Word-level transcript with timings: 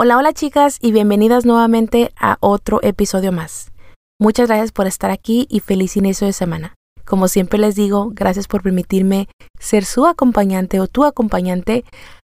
Hola, 0.00 0.16
hola 0.16 0.32
chicas 0.32 0.78
y 0.80 0.92
bienvenidas 0.92 1.44
nuevamente 1.44 2.12
a 2.20 2.36
otro 2.38 2.78
episodio 2.84 3.32
más. 3.32 3.72
Muchas 4.20 4.46
gracias 4.46 4.70
por 4.70 4.86
estar 4.86 5.10
aquí 5.10 5.48
y 5.50 5.58
feliz 5.58 5.96
inicio 5.96 6.24
de 6.24 6.32
semana. 6.32 6.74
Como 7.04 7.26
siempre 7.26 7.58
les 7.58 7.74
digo, 7.74 8.12
gracias 8.12 8.46
por 8.46 8.62
permitirme 8.62 9.26
ser 9.58 9.84
su 9.84 10.06
acompañante 10.06 10.78
o 10.78 10.86
tu 10.86 11.04
acompañante, 11.04 11.84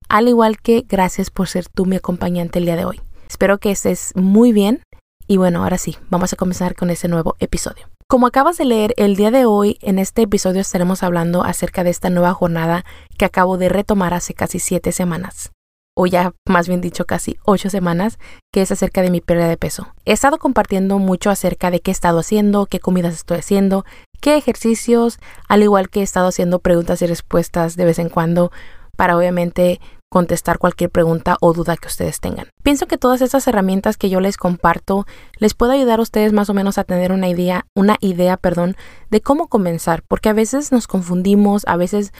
al 0.08 0.26
igual 0.26 0.60
que 0.60 0.84
gracias 0.88 1.30
por 1.30 1.46
ser 1.46 1.68
tú 1.68 1.86
mi 1.86 1.94
acompañante 1.94 2.58
el 2.58 2.64
día 2.64 2.74
de 2.74 2.86
hoy. 2.86 3.00
Espero 3.28 3.58
que 3.58 3.70
estés 3.70 4.14
muy 4.16 4.50
bien 4.50 4.82
y 5.28 5.36
bueno, 5.36 5.62
ahora 5.62 5.78
sí, 5.78 5.96
vamos 6.08 6.32
a 6.32 6.36
comenzar 6.36 6.74
con 6.74 6.90
este 6.90 7.06
nuevo 7.06 7.36
episodio. 7.38 7.88
Como 8.08 8.26
acabas 8.26 8.58
de 8.58 8.64
leer, 8.64 8.94
el 8.96 9.14
día 9.14 9.30
de 9.30 9.44
hoy 9.44 9.78
en 9.80 10.00
este 10.00 10.22
episodio 10.22 10.60
estaremos 10.60 11.04
hablando 11.04 11.44
acerca 11.44 11.84
de 11.84 11.90
esta 11.90 12.10
nueva 12.10 12.34
jornada 12.34 12.84
que 13.16 13.26
acabo 13.26 13.58
de 13.58 13.68
retomar 13.68 14.12
hace 14.12 14.34
casi 14.34 14.58
siete 14.58 14.90
semanas 14.90 15.52
o 16.00 16.06
ya 16.06 16.32
más 16.46 16.66
bien 16.66 16.80
dicho 16.80 17.04
casi 17.04 17.36
ocho 17.44 17.68
semanas, 17.68 18.18
que 18.54 18.62
es 18.62 18.72
acerca 18.72 19.02
de 19.02 19.10
mi 19.10 19.20
pérdida 19.20 19.48
de 19.48 19.58
peso. 19.58 19.88
He 20.06 20.12
estado 20.12 20.38
compartiendo 20.38 20.98
mucho 20.98 21.28
acerca 21.28 21.70
de 21.70 21.80
qué 21.80 21.90
he 21.90 21.92
estado 21.92 22.20
haciendo, 22.20 22.64
qué 22.64 22.80
comidas 22.80 23.12
estoy 23.12 23.36
haciendo, 23.36 23.84
qué 24.22 24.38
ejercicios, 24.38 25.18
al 25.46 25.62
igual 25.62 25.90
que 25.90 26.00
he 26.00 26.02
estado 26.02 26.28
haciendo 26.28 26.58
preguntas 26.58 27.02
y 27.02 27.06
respuestas 27.06 27.76
de 27.76 27.84
vez 27.84 27.98
en 27.98 28.08
cuando 28.08 28.50
para 28.96 29.14
obviamente 29.14 29.78
contestar 30.10 30.58
cualquier 30.58 30.90
pregunta 30.90 31.36
o 31.40 31.52
duda 31.52 31.76
que 31.76 31.88
ustedes 31.88 32.20
tengan. 32.20 32.48
Pienso 32.62 32.86
que 32.86 32.98
todas 32.98 33.22
estas 33.22 33.46
herramientas 33.46 33.96
que 33.96 34.10
yo 34.10 34.20
les 34.20 34.36
comparto 34.36 35.06
les 35.38 35.54
puede 35.54 35.74
ayudar 35.74 36.00
a 36.00 36.02
ustedes 36.02 36.32
más 36.32 36.50
o 36.50 36.54
menos 36.54 36.78
a 36.78 36.84
tener 36.84 37.12
una 37.12 37.28
idea, 37.28 37.66
una 37.76 37.96
idea, 38.00 38.36
perdón, 38.36 38.76
de 39.10 39.20
cómo 39.20 39.48
comenzar, 39.48 40.02
porque 40.08 40.28
a 40.28 40.34
veces 40.34 40.72
nos 40.72 40.86
confundimos, 40.86 41.62
a 41.66 41.76
veces 41.76 42.12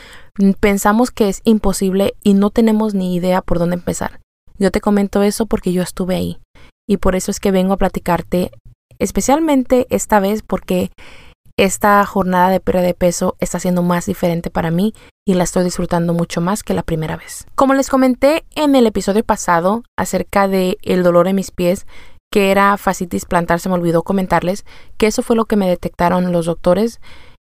pensamos 0.61 1.11
que 1.11 1.29
es 1.29 1.41
imposible 1.45 2.15
y 2.23 2.35
no 2.35 2.51
tenemos 2.51 2.95
ni 2.95 3.15
idea 3.15 3.43
por 3.43 3.59
dónde 3.59 3.74
empezar. 3.74 4.21
Yo 4.59 4.71
te 4.71 4.80
comento 4.80 5.23
eso 5.23 5.47
porque 5.47 5.73
yo 5.73 5.82
estuve 5.82 6.15
ahí 6.15 6.38
y 6.87 6.99
por 6.99 7.16
eso 7.16 7.30
es 7.30 7.41
que 7.41 7.51
vengo 7.51 7.73
a 7.73 7.79
platicarte 7.79 8.51
especialmente 8.99 9.87
esta 9.91 10.21
vez 10.21 10.43
porque 10.43 10.91
esta 11.65 12.07
jornada 12.07 12.49
de 12.49 12.59
pérdida 12.59 12.85
de 12.85 12.95
peso 12.95 13.37
está 13.39 13.61
siendo 13.61 13.83
más 13.83 14.07
diferente 14.07 14.49
para 14.49 14.71
mí 14.71 14.95
y 15.27 15.35
la 15.35 15.45
estoy 15.45 15.63
disfrutando 15.63 16.15
mucho 16.15 16.41
más 16.41 16.63
que 16.63 16.73
la 16.73 16.83
primera 16.83 17.19
vez. 17.19 17.47
Como 17.55 17.75
les 17.75 17.91
comenté 17.91 18.47
en 18.55 18.75
el 18.75 18.87
episodio 18.87 19.23
pasado 19.23 19.83
acerca 19.95 20.49
de 20.49 20.79
el 20.83 21.03
dolor 21.03 21.29
en 21.29 21.37
mis 21.37 21.51
pies, 21.51 21.87
que 22.33 22.51
era 22.51 22.79
fascitis 22.79 23.27
plantar, 23.27 23.61
se 23.61 23.69
me 23.69 23.75
olvidó 23.75 24.03
comentarles 24.03 24.65
que 24.97 25.07
eso 25.07 25.23
fue 25.23 25.37
lo 25.37 25.45
que 25.45 25.57
me 25.57 25.69
detectaron 25.69 26.33
los 26.33 26.47
doctores 26.47 26.99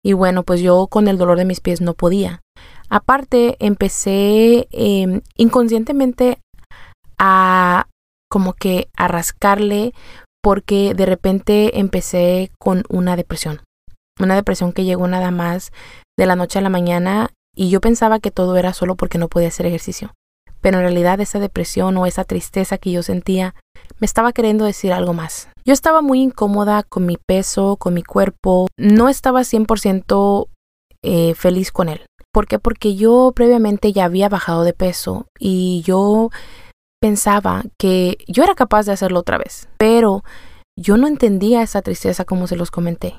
y 0.06 0.14
bueno, 0.14 0.44
pues 0.44 0.62
yo 0.62 0.86
con 0.86 1.08
el 1.08 1.18
dolor 1.18 1.40
de 1.40 1.46
mis 1.46 1.60
pies 1.60 1.82
no 1.82 1.96
podía. 1.96 2.42
Aparte, 2.90 3.58
empecé 3.60 4.68
em, 4.70 5.22
inconscientemente 5.38 6.38
a 7.18 7.88
como 8.30 8.54
que 8.54 8.90
a 8.96 9.08
rascarle 9.08 9.92
porque 10.44 10.94
de 10.94 11.08
repente 11.08 11.80
empecé 11.80 12.52
con 12.60 12.84
una 12.90 13.16
depresión 13.16 13.62
una 14.20 14.36
depresión 14.36 14.74
que 14.74 14.86
llegó 14.86 15.08
nada 15.08 15.32
más 15.32 15.72
de 16.18 16.26
la 16.26 16.36
noche 16.36 16.60
a 16.60 16.62
la 16.62 16.70
mañana 16.70 17.32
y 17.56 17.70
yo 17.70 17.82
pensaba 17.82 18.20
que 18.20 18.32
todo 18.32 18.58
era 18.58 18.74
solo 18.74 18.96
porque 18.96 19.18
no 19.18 19.28
podía 19.28 19.48
hacer 19.48 19.66
ejercicio. 19.66 20.12
Pero 20.62 20.78
en 20.78 20.84
realidad 20.84 21.20
esa 21.20 21.40
depresión 21.40 21.98
o 21.98 22.06
esa 22.06 22.24
tristeza 22.24 22.78
que 22.78 22.92
yo 22.92 23.04
sentía 23.04 23.54
me 24.00 24.06
estaba 24.06 24.32
queriendo 24.34 24.66
decir 24.66 24.94
algo 24.94 25.14
más. 25.14 25.50
Yo 25.66 25.74
estaba 25.74 26.02
muy 26.02 26.22
incómoda 26.22 26.84
con 26.84 27.06
mi 27.06 27.18
peso, 27.18 27.78
con 27.78 27.94
mi 27.94 28.04
cuerpo, 28.04 28.68
no 28.78 29.10
estaba 29.10 29.42
100% 29.42 30.48
eh, 31.04 31.34
feliz 31.36 31.72
con 31.72 31.90
él. 31.90 32.06
¿Por 32.32 32.48
qué? 32.48 32.60
Porque 32.60 32.96
yo 32.96 33.32
previamente 33.36 33.94
ya 33.94 34.06
había 34.06 34.30
bajado 34.30 34.64
de 34.64 34.74
peso 34.74 35.28
y 35.38 35.84
yo 35.86 36.30
pensaba 37.00 37.64
que 37.78 38.18
yo 38.28 38.44
era 38.44 38.56
capaz 38.56 38.86
de 38.86 38.94
hacerlo 38.94 39.20
otra 39.20 39.38
vez, 39.38 39.68
pero 39.78 40.24
yo 40.80 40.98
no 40.98 41.08
entendía 41.08 41.62
esa 41.62 41.82
tristeza 41.82 42.26
como 42.26 42.48
se 42.48 42.56
los 42.56 42.72
comenté 42.72 43.16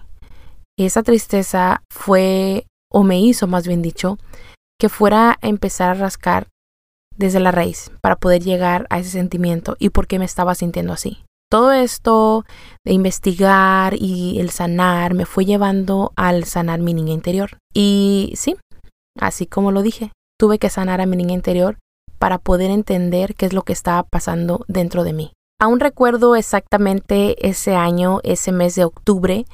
esa 0.79 1.03
tristeza 1.03 1.83
fue, 1.91 2.67
o 2.91 3.03
me 3.03 3.21
hizo 3.21 3.47
más 3.47 3.67
bien 3.67 3.83
dicho, 3.83 4.19
que 4.79 4.89
fuera 4.89 5.39
a 5.41 5.49
empezar 5.49 5.91
a 5.91 5.95
rascar 5.95 6.49
desde 7.17 7.41
la 7.41 7.53
raíz 7.53 7.93
para 8.01 8.17
poder 8.17 8.43
llegar 8.43 8.87
a 8.91 8.99
ese 8.99 9.11
sentimiento 9.11 9.77
y 9.79 9.91
por 9.91 10.07
qué 10.07 10.19
me 10.19 10.25
estaba 10.25 10.55
sintiendo 10.55 10.93
así. 10.93 11.23
Todo 11.51 11.73
esto 11.73 12.45
de 12.85 12.93
investigar 12.93 13.95
y 13.97 14.41
el 14.41 14.51
sanar 14.51 15.15
me 15.15 15.27
fue 15.27 15.45
llevando 15.45 16.13
al 16.17 16.45
sanar 16.45 16.81
mi 16.81 16.95
niña 16.95 17.13
interior. 17.13 17.59
Y 17.73 18.33
sí, 18.37 18.57
así 19.21 19.47
como 19.47 19.71
lo 19.71 19.83
dije, 19.83 20.11
tuve 20.39 20.59
que 20.59 20.71
sanar 20.71 21.01
a 21.01 21.07
mi 21.07 21.17
niña 21.17 21.35
interior 21.35 21.79
para 22.19 22.39
poder 22.39 22.71
entender 22.71 23.35
qué 23.37 23.47
es 23.47 23.53
lo 23.53 23.63
que 23.63 23.73
estaba 23.73 24.03
pasando 24.03 24.65
dentro 24.67 25.05
de 25.05 25.13
mí. 25.13 25.33
Aún 25.61 25.79
recuerdo 25.79 26.35
exactamente 26.35 27.49
ese 27.49 27.77
año, 27.77 28.21
ese 28.25 28.51
mes 28.51 28.75
de 28.75 28.85
octubre, 28.85 29.45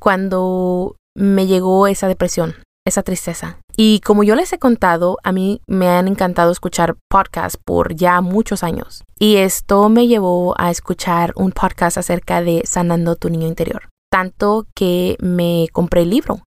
cuando 0.00 0.96
me 1.14 1.46
llegó 1.46 1.86
esa 1.86 2.08
depresión, 2.08 2.56
esa 2.86 3.02
tristeza. 3.02 3.58
Y 3.76 4.00
como 4.00 4.24
yo 4.24 4.34
les 4.34 4.52
he 4.52 4.58
contado, 4.58 5.18
a 5.22 5.32
mí 5.32 5.60
me 5.66 5.88
han 5.88 6.08
encantado 6.08 6.50
escuchar 6.50 6.96
podcasts 7.08 7.58
por 7.64 7.94
ya 7.94 8.20
muchos 8.20 8.64
años. 8.64 9.04
Y 9.18 9.36
esto 9.36 9.88
me 9.88 10.06
llevó 10.06 10.54
a 10.58 10.70
escuchar 10.70 11.32
un 11.36 11.52
podcast 11.52 11.98
acerca 11.98 12.42
de 12.42 12.62
sanando 12.64 13.16
tu 13.16 13.30
niño 13.30 13.46
interior. 13.46 13.88
Tanto 14.10 14.66
que 14.74 15.16
me 15.20 15.68
compré 15.72 16.02
el 16.02 16.10
libro. 16.10 16.40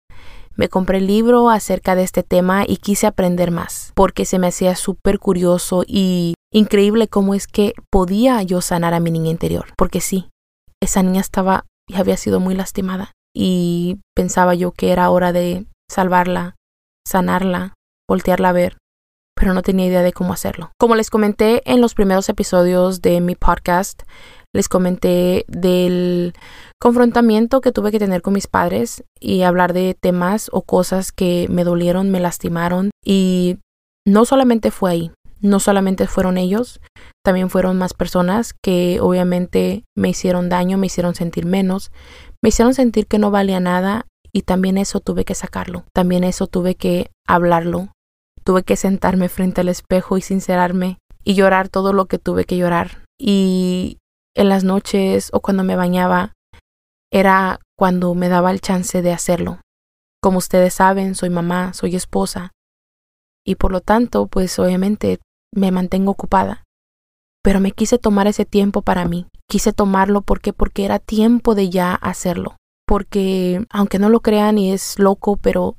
Me 0.56 0.70
compré 0.70 1.00
el 1.00 1.08
libro 1.08 1.50
acerca 1.50 1.96
de 1.96 2.04
este 2.04 2.22
tema 2.22 2.66
y 2.68 2.78
quise 2.78 3.08
aprender 3.08 3.50
más, 3.50 3.92
porque 3.96 4.26
se 4.26 4.38
me 4.38 4.48
hacía 4.48 4.76
súper 4.76 5.18
curioso 5.18 5.84
y 5.88 6.36
increíble 6.52 7.08
cómo 7.08 7.34
es 7.34 7.48
que 7.48 7.74
podía 7.90 8.44
yo 8.44 8.62
sanar 8.62 8.94
a 8.94 9.00
mi 9.00 9.10
niña 9.10 9.32
interior. 9.32 9.74
Porque 9.76 10.02
sí, 10.02 10.30
esa 10.80 11.02
niña 11.02 11.22
estaba 11.22 11.66
y 11.88 11.96
había 11.96 12.18
sido 12.18 12.40
muy 12.40 12.54
lastimada 12.54 13.14
y 13.36 14.00
pensaba 14.16 14.54
yo 14.56 14.72
que 14.72 14.92
era 14.92 15.10
hora 15.10 15.34
de 15.34 15.66
salvarla, 15.90 16.56
sanarla, 17.08 17.74
voltearla 18.08 18.50
a 18.50 18.54
ver, 18.54 18.78
pero 19.36 19.54
no 19.54 19.62
tenía 19.62 19.88
idea 19.88 20.02
de 20.02 20.14
cómo 20.14 20.34
hacerlo. 20.34 20.72
Como 20.80 20.96
les 20.96 21.10
comenté 21.10 21.62
en 21.70 21.82
los 21.82 21.94
primeros 21.94 22.30
episodios 22.30 23.02
de 23.02 23.20
mi 23.22 23.36
podcast, 23.36 24.04
les 24.54 24.70
comenté 24.70 25.46
del 25.48 26.34
confrontamiento 26.80 27.60
que 27.60 27.72
tuve 27.72 27.92
que 27.92 28.00
tener 28.00 28.22
con 28.22 28.34
mis 28.34 28.48
padres 28.48 29.04
y 29.20 29.42
hablar 29.42 29.74
de 29.74 29.96
temas 30.00 30.50
o 30.54 30.62
cosas 30.62 31.12
que 31.12 31.48
me 31.50 31.64
dolieron, 31.64 32.12
me 32.12 32.20
lastimaron 32.20 32.92
y 33.04 33.58
no 34.06 34.26
solamente 34.26 34.70
fue 34.70 34.92
ahí, 34.92 35.12
no 35.42 35.60
solamente 35.60 36.08
fueron 36.08 36.38
ellos, 36.38 36.82
también 37.24 37.50
fueron 37.50 37.78
más 37.78 37.94
personas 37.94 38.54
que 38.62 39.00
obviamente 39.02 39.86
me 39.98 40.10
hicieron 40.10 40.50
daño, 40.50 40.78
me 40.78 40.88
hicieron 40.88 41.16
sentir 41.16 41.46
menos, 41.46 41.92
me 42.44 42.50
hicieron 42.50 42.74
sentir 42.74 43.08
que 43.08 43.18
no 43.18 43.32
valía 43.32 43.60
nada 43.60 44.06
y 44.34 44.42
también 44.42 44.78
eso 44.78 45.00
tuve 45.00 45.24
que 45.24 45.34
sacarlo, 45.34 45.86
también 45.94 46.24
eso 46.24 46.46
tuve 46.48 46.76
que 46.76 47.10
hablarlo, 47.26 47.94
tuve 48.44 48.64
que 48.64 48.76
sentarme 48.76 49.30
frente 49.30 49.62
al 49.62 49.70
espejo 49.70 50.18
y 50.18 50.22
sincerarme 50.22 51.00
y 51.24 51.36
llorar 51.36 51.70
todo 51.70 51.94
lo 51.94 52.06
que 52.08 52.20
tuve 52.20 52.44
que 52.44 52.58
llorar. 52.58 53.06
Y 53.18 54.00
en 54.36 54.50
las 54.50 54.66
noches 54.66 55.30
o 55.32 55.40
cuando 55.40 55.64
me 55.64 55.78
bañaba 55.78 56.34
era 57.12 57.60
cuando 57.78 58.14
me 58.14 58.28
daba 58.28 58.52
el 58.52 58.60
chance 58.60 59.02
de 59.02 59.14
hacerlo. 59.14 59.62
Como 60.22 60.40
ustedes 60.40 60.74
saben, 60.74 61.16
soy 61.16 61.30
mamá, 61.30 61.74
soy 61.74 61.96
esposa 61.96 62.52
y 63.46 63.56
por 63.56 63.72
lo 63.72 63.80
tanto, 63.80 64.28
pues 64.28 64.58
obviamente 64.60 65.20
me 65.54 65.72
mantengo 65.72 66.12
ocupada. 66.12 66.63
Pero 67.44 67.60
me 67.60 67.72
quise 67.72 68.00
tomar 68.00 68.28
ese 68.28 68.46
tiempo 68.46 68.82
para 68.82 69.06
mí, 69.06 69.28
quise 69.50 69.74
tomarlo 69.74 70.22
porque 70.22 70.54
porque 70.54 70.86
era 70.86 71.00
tiempo 71.00 71.56
de 71.56 71.70
ya 71.70 71.94
hacerlo. 71.94 72.56
Porque 72.88 73.66
aunque 73.70 74.00
no 74.00 74.10
lo 74.10 74.22
crean 74.22 74.58
y 74.58 74.72
es 74.72 74.98
loco, 74.98 75.38
pero 75.38 75.76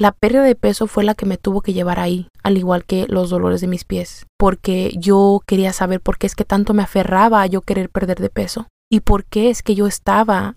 la 0.00 0.12
pérdida 0.12 0.44
de 0.44 0.54
peso 0.54 0.86
fue 0.86 1.04
la 1.04 1.14
que 1.14 1.26
me 1.26 1.36
tuvo 1.36 1.60
que 1.60 1.74
llevar 1.74 2.00
ahí, 2.00 2.28
al 2.42 2.56
igual 2.56 2.86
que 2.86 3.06
los 3.06 3.28
dolores 3.28 3.60
de 3.60 3.66
mis 3.66 3.84
pies, 3.84 4.26
porque 4.38 4.92
yo 4.96 5.42
quería 5.46 5.74
saber 5.74 6.00
por 6.00 6.16
qué 6.16 6.26
es 6.26 6.34
que 6.34 6.46
tanto 6.46 6.72
me 6.72 6.82
aferraba 6.82 7.42
a 7.42 7.46
yo 7.46 7.60
querer 7.60 7.90
perder 7.90 8.18
de 8.18 8.30
peso 8.30 8.66
y 8.90 9.00
por 9.00 9.26
qué 9.26 9.50
es 9.50 9.62
que 9.62 9.74
yo 9.74 9.86
estaba 9.86 10.56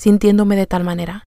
sintiéndome 0.00 0.56
de 0.56 0.66
tal 0.66 0.82
manera, 0.82 1.22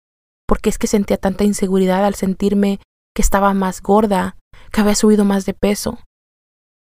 porque 0.48 0.70
es 0.70 0.78
que 0.78 0.88
sentía 0.88 1.18
tanta 1.18 1.44
inseguridad 1.44 2.04
al 2.04 2.16
sentirme 2.16 2.80
que 3.14 3.22
estaba 3.22 3.54
más 3.54 3.80
gorda, 3.80 4.36
que 4.72 4.80
había 4.80 4.96
subido 4.96 5.24
más 5.24 5.46
de 5.46 5.54
peso. 5.54 5.98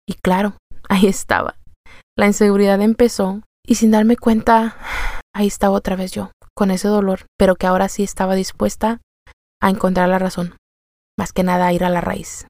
Y 0.04 0.14
claro, 0.14 0.54
ahí 0.88 1.06
estaba. 1.06 1.59
La 2.20 2.26
inseguridad 2.26 2.82
empezó 2.82 3.40
y 3.66 3.76
sin 3.76 3.92
darme 3.92 4.14
cuenta, 4.14 4.76
ahí 5.34 5.46
estaba 5.46 5.74
otra 5.74 5.96
vez 5.96 6.12
yo, 6.12 6.32
con 6.54 6.70
ese 6.70 6.86
dolor, 6.86 7.24
pero 7.38 7.56
que 7.56 7.66
ahora 7.66 7.88
sí 7.88 8.02
estaba 8.02 8.34
dispuesta 8.34 9.00
a 9.58 9.70
encontrar 9.70 10.10
la 10.10 10.18
razón, 10.18 10.54
más 11.18 11.32
que 11.32 11.44
nada 11.44 11.66
a 11.66 11.72
ir 11.72 11.82
a 11.82 11.88
la 11.88 12.02
raíz 12.02 12.46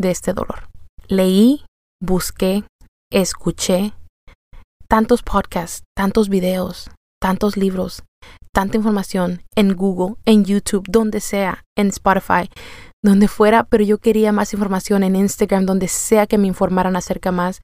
de 0.00 0.10
este 0.10 0.32
dolor. 0.32 0.70
Leí, 1.08 1.66
busqué, 2.00 2.64
escuché 3.12 3.92
tantos 4.88 5.22
podcasts, 5.22 5.82
tantos 5.94 6.30
videos, 6.30 6.90
tantos 7.20 7.58
libros, 7.58 8.04
tanta 8.50 8.78
información 8.78 9.42
en 9.54 9.74
Google, 9.74 10.16
en 10.24 10.46
YouTube, 10.46 10.86
donde 10.88 11.20
sea, 11.20 11.64
en 11.76 11.88
Spotify, 11.88 12.48
donde 13.02 13.28
fuera, 13.28 13.64
pero 13.64 13.82
yo 13.84 13.98
quería 13.98 14.32
más 14.32 14.52
información 14.52 15.02
en 15.02 15.16
Instagram, 15.16 15.66
donde 15.66 15.88
sea 15.88 16.26
que 16.26 16.38
me 16.38 16.46
informaran 16.46 16.96
acerca 16.96 17.32
más 17.32 17.60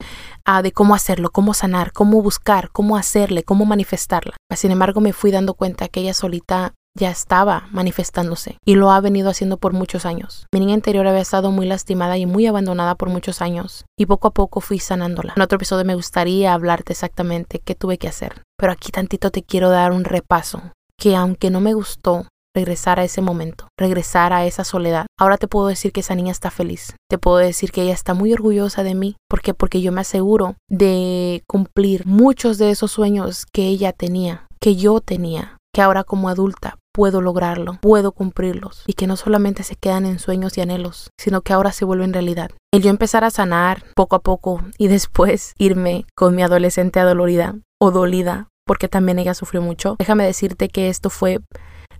uh, 0.47 0.61
de 0.61 0.71
cómo 0.71 0.93
hacerlo, 0.93 1.31
cómo 1.31 1.53
sanar, 1.53 1.93
cómo 1.93 2.21
buscar, 2.21 2.69
cómo 2.71 2.97
hacerle, 2.97 3.43
cómo 3.43 3.65
manifestarla. 3.65 4.35
Sin 4.55 4.71
embargo, 4.71 4.99
me 4.99 5.13
fui 5.13 5.31
dando 5.31 5.53
cuenta 5.53 5.87
que 5.87 6.01
ella 6.01 6.13
solita 6.13 6.73
ya 6.97 7.11
estaba 7.11 7.67
manifestándose 7.71 8.57
y 8.65 8.75
lo 8.75 8.91
ha 8.91 8.99
venido 8.99 9.29
haciendo 9.29 9.57
por 9.57 9.73
muchos 9.73 10.05
años. 10.05 10.47
Mi 10.53 10.59
niña 10.59 10.73
interior 10.73 11.07
había 11.07 11.21
estado 11.21 11.51
muy 11.51 11.65
lastimada 11.65 12.17
y 12.17 12.25
muy 12.25 12.45
abandonada 12.47 12.95
por 12.95 13.09
muchos 13.09 13.41
años 13.41 13.85
y 13.97 14.05
poco 14.05 14.27
a 14.27 14.33
poco 14.33 14.59
fui 14.59 14.79
sanándola. 14.79 15.33
En 15.35 15.41
otro 15.41 15.55
episodio 15.55 15.85
me 15.85 15.95
gustaría 15.95 16.53
hablarte 16.53 16.91
exactamente 16.91 17.59
qué 17.59 17.75
tuve 17.75 17.97
que 17.97 18.09
hacer, 18.09 18.41
pero 18.57 18.73
aquí 18.73 18.91
tantito 18.91 19.31
te 19.31 19.43
quiero 19.43 19.69
dar 19.69 19.91
un 19.91 20.03
repaso 20.03 20.61
que 20.97 21.15
aunque 21.15 21.49
no 21.49 21.61
me 21.61 21.73
gustó 21.73 22.27
regresar 22.55 22.99
a 22.99 23.03
ese 23.03 23.21
momento, 23.21 23.67
regresar 23.77 24.33
a 24.33 24.45
esa 24.45 24.63
soledad. 24.63 25.05
Ahora 25.17 25.37
te 25.37 25.47
puedo 25.47 25.67
decir 25.67 25.91
que 25.91 25.99
esa 26.01 26.15
niña 26.15 26.31
está 26.31 26.51
feliz. 26.51 26.95
Te 27.09 27.17
puedo 27.17 27.37
decir 27.37 27.71
que 27.71 27.83
ella 27.83 27.93
está 27.93 28.13
muy 28.13 28.33
orgullosa 28.33 28.83
de 28.83 28.95
mí. 28.95 29.15
¿Por 29.29 29.41
qué? 29.41 29.53
Porque 29.53 29.81
yo 29.81 29.91
me 29.91 30.01
aseguro 30.01 30.55
de 30.69 31.43
cumplir 31.47 32.05
muchos 32.05 32.57
de 32.57 32.71
esos 32.71 32.91
sueños 32.91 33.45
que 33.51 33.67
ella 33.67 33.93
tenía, 33.93 34.47
que 34.59 34.75
yo 34.75 35.01
tenía, 35.01 35.57
que 35.73 35.81
ahora 35.81 36.03
como 36.03 36.29
adulta 36.29 36.75
puedo 36.93 37.21
lograrlo, 37.21 37.77
puedo 37.81 38.11
cumplirlos 38.11 38.83
y 38.85 38.93
que 38.93 39.07
no 39.07 39.15
solamente 39.15 39.63
se 39.63 39.75
quedan 39.75 40.05
en 40.05 40.19
sueños 40.19 40.57
y 40.57 40.61
anhelos, 40.61 41.11
sino 41.17 41.41
que 41.41 41.53
ahora 41.53 41.71
se 41.71 41.85
vuelven 41.85 42.13
realidad. 42.13 42.51
El 42.73 42.81
yo 42.81 42.89
empezar 42.89 43.23
a 43.23 43.29
sanar 43.29 43.83
poco 43.95 44.15
a 44.15 44.21
poco 44.21 44.63
y 44.77 44.87
después 44.87 45.53
irme 45.57 46.05
con 46.15 46.35
mi 46.35 46.41
adolescente 46.41 46.99
adolorida 46.99 47.55
o 47.79 47.91
dolida, 47.91 48.49
porque 48.65 48.87
también 48.87 49.19
ella 49.19 49.33
sufrió 49.33 49.61
mucho, 49.61 49.95
déjame 49.97 50.25
decirte 50.25 50.67
que 50.67 50.89
esto 50.89 51.09
fue 51.09 51.39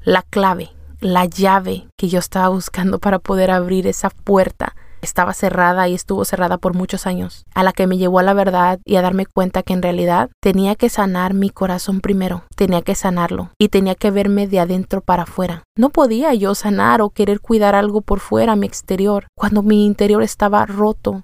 la 0.04 0.24
clave, 0.24 0.72
la 1.02 1.26
llave 1.26 1.88
que 1.98 2.08
yo 2.08 2.20
estaba 2.20 2.50
buscando 2.50 3.00
para 3.00 3.20
poder 3.20 3.52
abrir 3.52 3.88
esa 3.88 4.10
puerta 4.10 4.76
estaba 5.02 5.34
cerrada 5.34 5.88
y 5.88 5.94
estuvo 5.94 6.26
cerrada 6.26 6.58
por 6.58 6.74
muchos 6.74 7.08
años, 7.08 7.46
a 7.54 7.64
la 7.64 7.72
que 7.72 7.88
me 7.88 7.98
llevó 7.98 8.20
a 8.20 8.24
la 8.24 8.34
verdad 8.34 8.80
y 8.86 8.96
a 8.96 9.02
darme 9.02 9.26
cuenta 9.26 9.64
que 9.64 9.74
en 9.74 9.82
realidad 9.82 10.30
tenía 10.42 10.76
que 10.76 10.90
sanar 10.90 11.34
mi 11.34 11.50
corazón 11.50 12.02
primero, 12.02 12.44
tenía 12.56 12.82
que 12.82 12.96
sanarlo 12.96 13.52
y 13.58 13.70
tenía 13.70 13.96
que 13.96 14.12
verme 14.12 14.48
de 14.48 14.60
adentro 14.60 15.02
para 15.02 15.24
afuera. 15.24 15.64
No 15.78 15.90
podía 15.90 16.34
yo 16.34 16.56
sanar 16.56 17.02
o 17.02 17.10
querer 17.10 17.40
cuidar 17.40 17.76
algo 17.76 18.02
por 18.02 18.20
fuera, 18.20 18.56
mi 18.56 18.68
exterior, 18.68 19.28
cuando 19.38 19.62
mi 19.62 19.86
interior 19.86 20.24
estaba 20.24 20.66
roto 20.66 21.24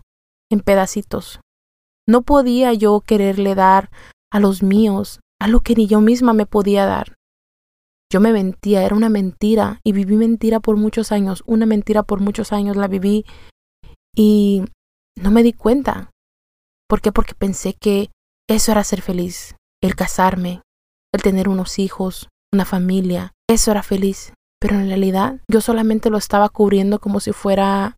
en 0.50 0.62
pedacitos. 0.62 1.40
No 2.08 2.22
podía 2.22 2.74
yo 2.74 3.02
quererle 3.02 3.56
dar 3.56 3.90
a 4.32 4.40
los 4.40 4.62
míos 4.64 5.20
algo 5.40 5.60
que 5.62 5.76
ni 5.76 5.88
yo 5.88 6.02
misma 6.02 6.34
me 6.34 6.46
podía 6.46 6.86
dar. 6.86 7.16
Yo 8.16 8.22
me 8.22 8.32
mentía, 8.32 8.84
era 8.84 8.96
una 8.96 9.10
mentira 9.10 9.82
y 9.84 9.92
viví 9.92 10.16
mentira 10.16 10.62
por 10.62 10.78
muchos 10.78 11.12
años, 11.12 11.44
una 11.46 11.66
mentira 11.66 12.02
por 12.02 12.22
muchos 12.22 12.54
años 12.54 12.78
la 12.78 12.88
viví 12.88 13.26
y 14.16 14.64
no 15.22 15.32
me 15.32 15.44
di 15.44 15.52
cuenta. 15.52 16.12
¿Por 16.88 17.02
qué? 17.02 17.12
Porque 17.12 17.34
pensé 17.36 17.74
que 17.74 18.12
eso 18.50 18.72
era 18.72 18.86
ser 18.86 19.02
feliz, 19.02 19.58
el 19.84 19.98
casarme, 19.98 20.62
el 21.14 21.24
tener 21.24 21.50
unos 21.50 21.78
hijos, 21.78 22.30
una 22.54 22.64
familia, 22.64 23.34
eso 23.50 23.72
era 23.72 23.84
feliz. 23.84 24.32
Pero 24.62 24.76
en 24.76 24.88
realidad 24.88 25.42
yo 25.52 25.60
solamente 25.60 26.10
lo 26.10 26.18
estaba 26.18 26.48
cubriendo 26.48 27.00
como 27.00 27.20
si 27.20 27.34
fuera 27.34 27.98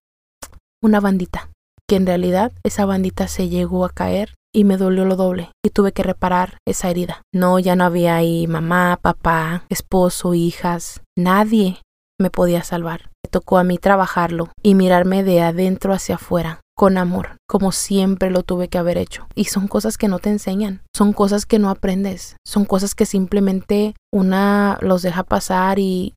una 0.81 0.99
bandita, 0.99 1.51
que 1.87 1.95
en 1.95 2.07
realidad 2.07 2.53
esa 2.63 2.87
bandita 2.87 3.27
se 3.27 3.49
llegó 3.49 3.85
a 3.85 3.91
caer 3.91 4.33
y 4.53 4.63
me 4.63 4.77
dolió 4.77 5.05
lo 5.05 5.15
doble 5.15 5.51
y 5.63 5.69
tuve 5.69 5.91
que 5.91 6.03
reparar 6.03 6.57
esa 6.65 6.89
herida. 6.89 7.21
No, 7.33 7.59
ya 7.59 7.75
no 7.75 7.83
había 7.83 8.15
ahí 8.15 8.47
mamá, 8.47 8.99
papá, 9.01 9.63
esposo, 9.69 10.33
hijas, 10.33 11.01
nadie 11.17 11.81
me 12.19 12.29
podía 12.29 12.63
salvar. 12.63 13.09
Me 13.23 13.29
tocó 13.29 13.57
a 13.57 13.63
mí 13.63 13.77
trabajarlo 13.77 14.49
y 14.63 14.75
mirarme 14.75 15.23
de 15.23 15.41
adentro 15.41 15.94
hacia 15.94 16.15
afuera 16.15 16.61
con 16.77 16.99
amor, 16.99 17.38
como 17.47 17.71
siempre 17.71 18.29
lo 18.29 18.44
tuve 18.44 18.67
que 18.67 18.77
haber 18.77 18.99
hecho. 18.99 19.27
Y 19.33 19.45
son 19.45 19.67
cosas 19.67 19.97
que 19.97 20.07
no 20.07 20.19
te 20.19 20.29
enseñan, 20.29 20.81
son 20.95 21.11
cosas 21.11 21.47
que 21.47 21.57
no 21.57 21.71
aprendes, 21.71 22.38
son 22.45 22.65
cosas 22.65 22.93
que 22.93 23.07
simplemente 23.07 23.95
una 24.13 24.77
los 24.81 25.01
deja 25.01 25.23
pasar 25.23 25.79
y 25.79 26.13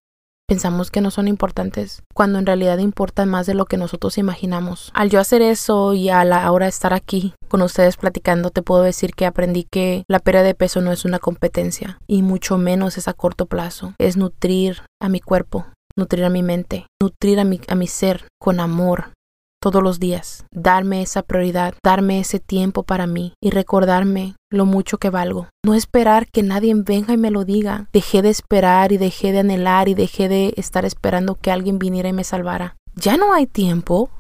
pensamos 0.50 0.90
que 0.90 1.00
no 1.00 1.12
son 1.12 1.28
importantes, 1.28 2.02
cuando 2.12 2.40
en 2.40 2.44
realidad 2.44 2.78
importan 2.78 3.28
más 3.28 3.46
de 3.46 3.54
lo 3.54 3.66
que 3.66 3.76
nosotros 3.76 4.18
imaginamos. 4.18 4.90
Al 4.94 5.08
yo 5.08 5.20
hacer 5.20 5.42
eso 5.42 5.94
y 5.94 6.08
a 6.08 6.24
la 6.24 6.50
hora 6.50 6.66
de 6.66 6.70
estar 6.70 6.92
aquí 6.92 7.34
con 7.46 7.62
ustedes 7.62 7.96
platicando, 7.96 8.50
te 8.50 8.60
puedo 8.60 8.82
decir 8.82 9.12
que 9.14 9.26
aprendí 9.26 9.68
que 9.70 10.02
la 10.08 10.18
pérdida 10.18 10.42
de 10.42 10.56
peso 10.56 10.80
no 10.80 10.90
es 10.90 11.04
una 11.04 11.20
competencia 11.20 12.00
y 12.08 12.22
mucho 12.22 12.58
menos 12.58 12.98
es 12.98 13.06
a 13.06 13.12
corto 13.12 13.46
plazo, 13.46 13.94
es 13.98 14.16
nutrir 14.16 14.82
a 15.00 15.08
mi 15.08 15.20
cuerpo, 15.20 15.66
nutrir 15.96 16.24
a 16.24 16.30
mi 16.30 16.42
mente, 16.42 16.88
nutrir 17.00 17.38
a 17.38 17.44
mi, 17.44 17.60
a 17.68 17.76
mi 17.76 17.86
ser 17.86 18.26
con 18.40 18.58
amor, 18.58 19.12
todos 19.60 19.82
los 19.82 20.00
días, 20.00 20.46
darme 20.52 21.02
esa 21.02 21.22
prioridad, 21.22 21.74
darme 21.84 22.18
ese 22.18 22.40
tiempo 22.40 22.82
para 22.82 23.06
mí 23.06 23.34
y 23.42 23.50
recordarme 23.50 24.34
lo 24.50 24.64
mucho 24.64 24.98
que 24.98 25.10
valgo. 25.10 25.48
No 25.64 25.74
esperar 25.74 26.26
que 26.26 26.42
nadie 26.42 26.74
venga 26.74 27.12
y 27.12 27.18
me 27.18 27.30
lo 27.30 27.44
diga. 27.44 27.88
Dejé 27.92 28.22
de 28.22 28.30
esperar 28.30 28.90
y 28.92 28.96
dejé 28.96 29.32
de 29.32 29.40
anhelar 29.40 29.88
y 29.88 29.94
dejé 29.94 30.28
de 30.28 30.54
estar 30.56 30.84
esperando 30.84 31.34
que 31.34 31.50
alguien 31.50 31.78
viniera 31.78 32.08
y 32.08 32.12
me 32.12 32.24
salvara. 32.24 32.76
Ya 32.96 33.16
no 33.16 33.32
hay 33.34 33.46
tiempo. 33.46 34.10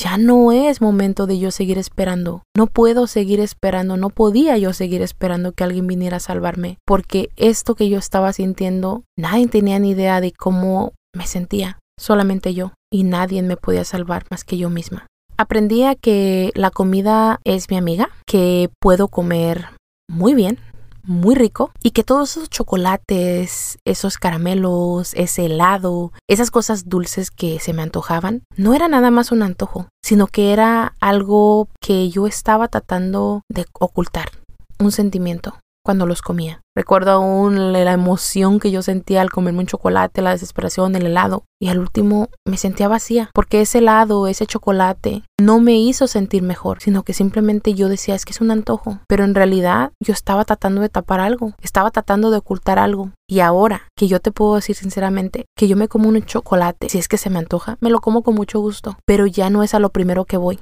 Ya 0.00 0.16
no 0.16 0.52
es 0.52 0.80
momento 0.80 1.26
de 1.26 1.40
yo 1.40 1.50
seguir 1.50 1.76
esperando. 1.76 2.42
No 2.56 2.68
puedo 2.68 3.08
seguir 3.08 3.40
esperando. 3.40 3.96
No 3.96 4.10
podía 4.10 4.56
yo 4.56 4.72
seguir 4.72 5.02
esperando 5.02 5.52
que 5.52 5.64
alguien 5.64 5.88
viniera 5.88 6.18
a 6.18 6.20
salvarme. 6.20 6.78
Porque 6.84 7.30
esto 7.36 7.74
que 7.74 7.88
yo 7.88 7.98
estaba 7.98 8.32
sintiendo, 8.32 9.02
nadie 9.16 9.48
tenía 9.48 9.78
ni 9.80 9.90
idea 9.90 10.20
de 10.20 10.32
cómo 10.32 10.92
me 11.12 11.26
sentía. 11.26 11.78
Solamente 11.98 12.54
yo 12.54 12.72
y 12.90 13.04
nadie 13.04 13.42
me 13.42 13.56
podía 13.56 13.84
salvar 13.84 14.24
más 14.30 14.44
que 14.44 14.58
yo 14.58 14.70
misma. 14.70 15.06
Aprendí 15.36 15.84
a 15.84 15.94
que 15.94 16.50
la 16.54 16.70
comida 16.70 17.40
es 17.44 17.70
mi 17.70 17.76
amiga, 17.76 18.10
que 18.26 18.70
puedo 18.80 19.08
comer 19.08 19.66
muy 20.08 20.34
bien, 20.34 20.58
muy 21.04 21.34
rico 21.34 21.70
y 21.82 21.92
que 21.92 22.04
todos 22.04 22.36
esos 22.36 22.50
chocolates, 22.50 23.78
esos 23.84 24.18
caramelos, 24.18 25.14
ese 25.14 25.46
helado, 25.46 26.12
esas 26.28 26.50
cosas 26.50 26.88
dulces 26.88 27.30
que 27.30 27.60
se 27.60 27.72
me 27.72 27.82
antojaban, 27.82 28.42
no 28.56 28.74
era 28.74 28.88
nada 28.88 29.10
más 29.10 29.32
un 29.32 29.42
antojo, 29.42 29.88
sino 30.02 30.26
que 30.26 30.52
era 30.52 30.94
algo 31.00 31.68
que 31.80 32.10
yo 32.10 32.26
estaba 32.26 32.68
tratando 32.68 33.42
de 33.48 33.64
ocultar, 33.72 34.30
un 34.78 34.92
sentimiento 34.92 35.58
cuando 35.88 36.04
los 36.04 36.20
comía. 36.20 36.60
Recuerdo 36.76 37.12
aún 37.12 37.72
la 37.72 37.92
emoción 37.92 38.60
que 38.60 38.70
yo 38.70 38.82
sentía 38.82 39.22
al 39.22 39.30
comerme 39.30 39.60
un 39.60 39.66
chocolate, 39.66 40.20
la 40.20 40.32
desesperación, 40.32 40.94
el 40.96 41.06
helado. 41.06 41.44
Y 41.58 41.68
al 41.68 41.78
último 41.78 42.28
me 42.46 42.58
sentía 42.58 42.88
vacía, 42.88 43.30
porque 43.32 43.62
ese 43.62 43.78
helado, 43.78 44.26
ese 44.26 44.44
chocolate, 44.46 45.22
no 45.40 45.60
me 45.60 45.78
hizo 45.78 46.06
sentir 46.06 46.42
mejor, 46.42 46.82
sino 46.82 47.04
que 47.04 47.14
simplemente 47.14 47.72
yo 47.72 47.88
decía 47.88 48.14
es 48.14 48.26
que 48.26 48.32
es 48.32 48.42
un 48.42 48.50
antojo. 48.50 48.98
Pero 49.08 49.24
en 49.24 49.34
realidad 49.34 49.92
yo 49.98 50.12
estaba 50.12 50.44
tratando 50.44 50.82
de 50.82 50.90
tapar 50.90 51.20
algo, 51.20 51.54
estaba 51.62 51.90
tratando 51.90 52.30
de 52.30 52.36
ocultar 52.36 52.78
algo. 52.78 53.12
Y 53.26 53.40
ahora 53.40 53.88
que 53.96 54.06
yo 54.06 54.20
te 54.20 54.30
puedo 54.30 54.56
decir 54.56 54.76
sinceramente 54.76 55.46
que 55.56 55.68
yo 55.68 55.76
me 55.76 55.88
como 55.88 56.10
un 56.10 56.22
chocolate, 56.22 56.90
si 56.90 56.98
es 56.98 57.08
que 57.08 57.16
se 57.16 57.30
me 57.30 57.38
antoja, 57.38 57.78
me 57.80 57.88
lo 57.88 58.02
como 58.02 58.22
con 58.22 58.34
mucho 58.34 58.60
gusto. 58.60 58.98
Pero 59.06 59.24
ya 59.24 59.48
no 59.48 59.62
es 59.62 59.72
a 59.72 59.78
lo 59.78 59.88
primero 59.88 60.26
que 60.26 60.36
voy. 60.36 60.58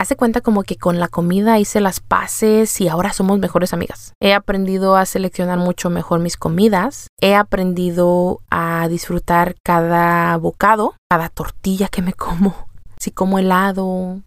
Hace 0.00 0.16
cuenta 0.16 0.40
como 0.40 0.62
que 0.62 0.78
con 0.78 0.98
la 0.98 1.08
comida 1.08 1.58
hice 1.58 1.78
las 1.78 2.00
paces 2.00 2.80
y 2.80 2.88
ahora 2.88 3.12
somos 3.12 3.38
mejores 3.38 3.74
amigas. 3.74 4.14
He 4.18 4.32
aprendido 4.32 4.96
a 4.96 5.04
seleccionar 5.04 5.58
mucho 5.58 5.90
mejor 5.90 6.20
mis 6.20 6.38
comidas. 6.38 7.08
He 7.20 7.34
aprendido 7.34 8.40
a 8.50 8.88
disfrutar 8.88 9.56
cada 9.62 10.34
bocado, 10.38 10.94
cada 11.10 11.28
tortilla 11.28 11.88
que 11.88 12.00
me 12.00 12.14
como. 12.14 12.70
Si 12.96 13.10
como 13.10 13.38
helado, 13.38 14.22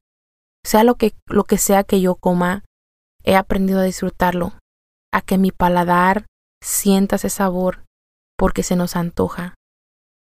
sea 0.64 0.84
lo 0.84 0.94
que, 0.94 1.16
lo 1.26 1.44
que 1.44 1.58
sea 1.58 1.84
que 1.84 2.00
yo 2.00 2.14
coma, 2.18 2.64
he 3.24 3.36
aprendido 3.36 3.80
a 3.80 3.84
disfrutarlo. 3.84 4.54
A 5.12 5.22
que 5.22 5.40
mi 5.40 5.50
paladar 5.50 6.28
sienta 6.64 7.16
ese 7.16 7.32
sabor 7.32 7.84
porque 8.38 8.62
se 8.62 8.76
nos 8.76 8.96
antoja 8.96 9.56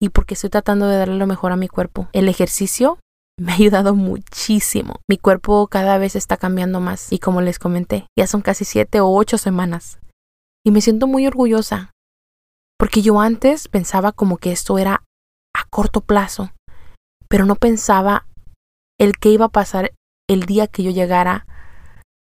y 0.00 0.08
porque 0.08 0.34
estoy 0.34 0.48
tratando 0.48 0.88
de 0.88 0.96
darle 0.96 1.18
lo 1.18 1.26
mejor 1.26 1.52
a 1.52 1.56
mi 1.56 1.68
cuerpo. 1.68 2.08
El 2.14 2.30
ejercicio 2.30 2.98
me 3.38 3.52
ha 3.52 3.54
ayudado 3.56 3.94
muchísimo. 3.94 5.00
Mi 5.08 5.18
cuerpo 5.18 5.66
cada 5.68 5.98
vez 5.98 6.16
está 6.16 6.36
cambiando 6.36 6.80
más 6.80 7.12
y 7.12 7.18
como 7.18 7.40
les 7.40 7.58
comenté, 7.58 8.06
ya 8.16 8.26
son 8.26 8.42
casi 8.42 8.64
siete 8.64 9.00
o 9.00 9.08
ocho 9.08 9.38
semanas. 9.38 9.98
Y 10.64 10.70
me 10.70 10.80
siento 10.80 11.06
muy 11.06 11.26
orgullosa, 11.26 11.90
porque 12.78 13.02
yo 13.02 13.20
antes 13.20 13.68
pensaba 13.68 14.12
como 14.12 14.38
que 14.38 14.52
esto 14.52 14.78
era 14.78 15.02
a 15.54 15.64
corto 15.68 16.00
plazo, 16.00 16.52
pero 17.28 17.44
no 17.44 17.56
pensaba 17.56 18.26
el 18.98 19.18
que 19.18 19.30
iba 19.30 19.46
a 19.46 19.50
pasar 19.50 19.92
el 20.28 20.46
día 20.46 20.66
que 20.66 20.82
yo 20.82 20.90
llegara 20.90 21.46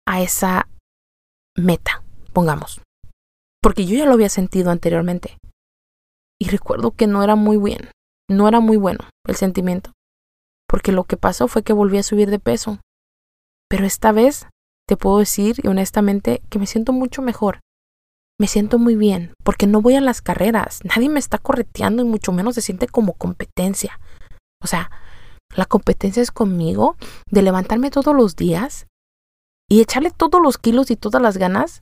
a 0.07 0.21
esa 0.21 0.69
meta, 1.57 2.03
pongamos. 2.33 2.83
Porque 3.63 3.87
yo 3.87 3.97
ya 3.97 4.05
lo 4.05 4.13
había 4.13 4.29
sentido 4.29 4.71
anteriormente. 4.71 5.39
Y 6.39 6.51
recuerdo 6.51 6.91
que 6.91 7.07
no 7.07 7.23
era 7.25 7.35
muy 7.35 7.57
bien, 7.57 7.91
no 8.29 8.47
era 8.47 8.61
muy 8.61 8.77
bueno 8.77 9.09
el 9.27 9.37
sentimiento 9.37 9.96
porque 10.77 10.93
lo 10.93 11.05
que 11.05 11.17
pasó 11.17 11.49
fue 11.49 11.63
que 11.63 11.73
volví 11.73 11.97
a 11.97 12.03
subir 12.03 12.29
de 12.29 12.39
peso. 12.39 12.81
Pero 13.67 13.87
esta 13.87 14.13
vez 14.13 14.47
te 14.87 14.99
puedo 14.99 15.21
decir 15.21 15.57
y 15.63 15.69
honestamente 15.69 16.43
que 16.51 16.59
me 16.59 16.67
siento 16.67 16.93
mucho 16.93 17.23
mejor. 17.23 17.61
Me 18.39 18.47
siento 18.47 18.79
muy 18.79 18.95
bien, 18.95 19.33
porque 19.43 19.67
no 19.67 19.81
voy 19.81 19.95
a 19.95 20.03
las 20.03 20.21
carreras, 20.21 20.81
nadie 20.85 21.09
me 21.09 21.19
está 21.19 21.39
correteando 21.39 22.03
y 22.03 22.05
mucho 22.05 22.31
menos 22.31 22.57
se 22.57 22.61
siente 22.61 22.89
como 22.89 23.15
competencia. 23.15 23.99
O 24.63 24.67
sea, 24.67 24.91
La 25.55 25.65
competencia 25.65 26.23
es 26.23 26.31
conmigo 26.31 26.97
de 27.31 27.41
levantarme 27.41 27.91
todos 27.91 28.15
los 28.15 28.37
días 28.37 28.87
y 29.71 29.81
echarle 29.81 30.11
todos 30.11 30.43
los 30.43 30.59
kilos 30.59 30.91
y 30.91 30.97
todas 30.97 31.23
las 31.23 31.39
ganas 31.39 31.81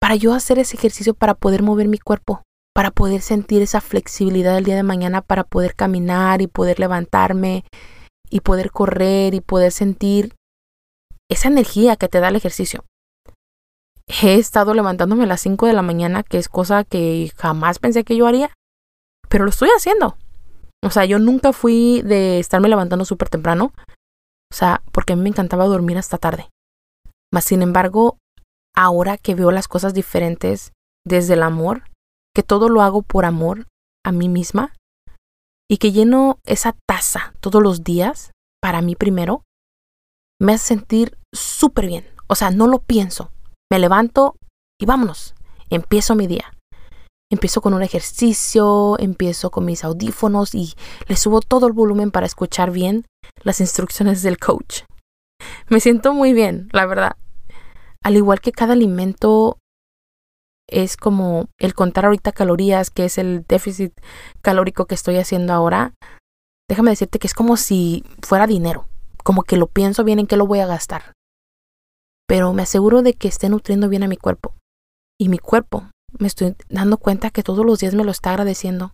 para 0.00 0.14
yo 0.14 0.32
hacer 0.32 0.60
ese 0.60 0.76
ejercicio 0.76 1.12
para 1.12 1.34
poder 1.34 1.64
mover 1.64 1.88
mi 1.88 1.98
cuerpo, 1.98 2.42
para 2.72 2.92
poder 2.92 3.20
sentir 3.20 3.62
esa 3.62 3.80
flexibilidad 3.80 4.56
el 4.56 4.62
día 4.64 4.76
de 4.76 4.84
mañana, 4.84 5.22
para 5.22 5.42
poder 5.42 5.74
caminar 5.74 6.40
y 6.40 6.46
poder 6.46 6.78
levantarme 6.78 7.64
y 8.30 8.40
poder 8.40 8.70
correr 8.70 9.34
y 9.34 9.40
poder 9.40 9.72
sentir 9.72 10.34
esa 11.30 11.48
energía 11.48 11.96
que 11.96 12.08
te 12.08 12.20
da 12.20 12.28
el 12.28 12.36
ejercicio. 12.36 12.84
He 14.22 14.34
estado 14.34 14.72
levantándome 14.72 15.24
a 15.24 15.26
las 15.26 15.42
5 15.42 15.66
de 15.66 15.74
la 15.74 15.82
mañana, 15.82 16.22
que 16.22 16.38
es 16.38 16.48
cosa 16.48 16.84
que 16.84 17.30
jamás 17.36 17.78
pensé 17.78 18.04
que 18.04 18.16
yo 18.16 18.26
haría, 18.26 18.50
pero 19.28 19.44
lo 19.44 19.50
estoy 19.50 19.68
haciendo. 19.76 20.16
O 20.82 20.90
sea, 20.90 21.04
yo 21.04 21.18
nunca 21.18 21.52
fui 21.52 22.02
de 22.02 22.38
estarme 22.38 22.68
levantando 22.68 23.04
súper 23.04 23.28
temprano, 23.28 23.72
o 24.50 24.54
sea, 24.54 24.82
porque 24.92 25.12
a 25.12 25.16
mí 25.16 25.22
me 25.22 25.28
encantaba 25.28 25.66
dormir 25.66 25.98
hasta 25.98 26.18
tarde. 26.18 26.48
Mas, 27.32 27.44
sin 27.44 27.60
embargo, 27.60 28.16
ahora 28.74 29.18
que 29.18 29.34
veo 29.34 29.50
las 29.50 29.68
cosas 29.68 29.92
diferentes 29.92 30.72
desde 31.04 31.34
el 31.34 31.42
amor, 31.42 31.82
que 32.34 32.42
todo 32.42 32.68
lo 32.68 32.80
hago 32.80 33.02
por 33.02 33.24
amor 33.24 33.66
a 34.04 34.12
mí 34.12 34.28
misma, 34.28 34.72
y 35.70 35.78
que 35.78 35.92
lleno 35.92 36.38
esa 36.44 36.74
taza 36.86 37.34
todos 37.40 37.62
los 37.62 37.84
días, 37.84 38.32
para 38.60 38.80
mí 38.80 38.96
primero, 38.96 39.42
me 40.40 40.54
hace 40.54 40.66
sentir 40.68 41.18
súper 41.34 41.86
bien. 41.86 42.06
O 42.26 42.34
sea, 42.34 42.50
no 42.50 42.66
lo 42.66 42.78
pienso. 42.78 43.30
Me 43.70 43.78
levanto 43.78 44.36
y 44.80 44.86
vámonos. 44.86 45.34
Empiezo 45.70 46.14
mi 46.14 46.26
día. 46.26 46.52
Empiezo 47.30 47.60
con 47.60 47.74
un 47.74 47.82
ejercicio, 47.82 48.98
empiezo 48.98 49.50
con 49.50 49.66
mis 49.66 49.84
audífonos 49.84 50.54
y 50.54 50.74
le 51.08 51.16
subo 51.16 51.40
todo 51.42 51.66
el 51.66 51.74
volumen 51.74 52.10
para 52.10 52.24
escuchar 52.24 52.70
bien 52.70 53.04
las 53.42 53.60
instrucciones 53.60 54.22
del 54.22 54.38
coach. 54.38 54.84
Me 55.68 55.80
siento 55.80 56.14
muy 56.14 56.32
bien, 56.32 56.70
la 56.72 56.86
verdad. 56.86 57.16
Al 58.02 58.16
igual 58.16 58.40
que 58.40 58.52
cada 58.52 58.72
alimento 58.72 59.58
es 60.68 60.96
como 60.96 61.46
el 61.58 61.74
contar 61.74 62.04
ahorita 62.04 62.32
calorías, 62.32 62.90
que 62.90 63.06
es 63.06 63.18
el 63.18 63.44
déficit 63.48 63.92
calórico 64.42 64.86
que 64.86 64.94
estoy 64.94 65.16
haciendo 65.16 65.52
ahora, 65.52 65.94
déjame 66.68 66.90
decirte 66.90 67.18
que 67.18 67.26
es 67.26 67.34
como 67.34 67.56
si 67.56 68.04
fuera 68.22 68.46
dinero, 68.46 68.86
como 69.24 69.42
que 69.42 69.56
lo 69.56 69.66
pienso 69.66 70.04
bien 70.04 70.18
en 70.18 70.26
qué 70.26 70.36
lo 70.36 70.46
voy 70.46 70.60
a 70.60 70.66
gastar. 70.66 71.12
Pero 72.28 72.52
me 72.52 72.62
aseguro 72.62 73.02
de 73.02 73.14
que 73.14 73.28
esté 73.28 73.48
nutriendo 73.48 73.88
bien 73.88 74.02
a 74.02 74.08
mi 74.08 74.18
cuerpo. 74.18 74.54
Y 75.18 75.30
mi 75.30 75.38
cuerpo, 75.38 75.90
me 76.18 76.28
estoy 76.28 76.54
dando 76.68 76.98
cuenta 76.98 77.30
que 77.30 77.42
todos 77.42 77.64
los 77.64 77.80
días 77.80 77.94
me 77.94 78.04
lo 78.04 78.10
está 78.10 78.30
agradeciendo 78.30 78.92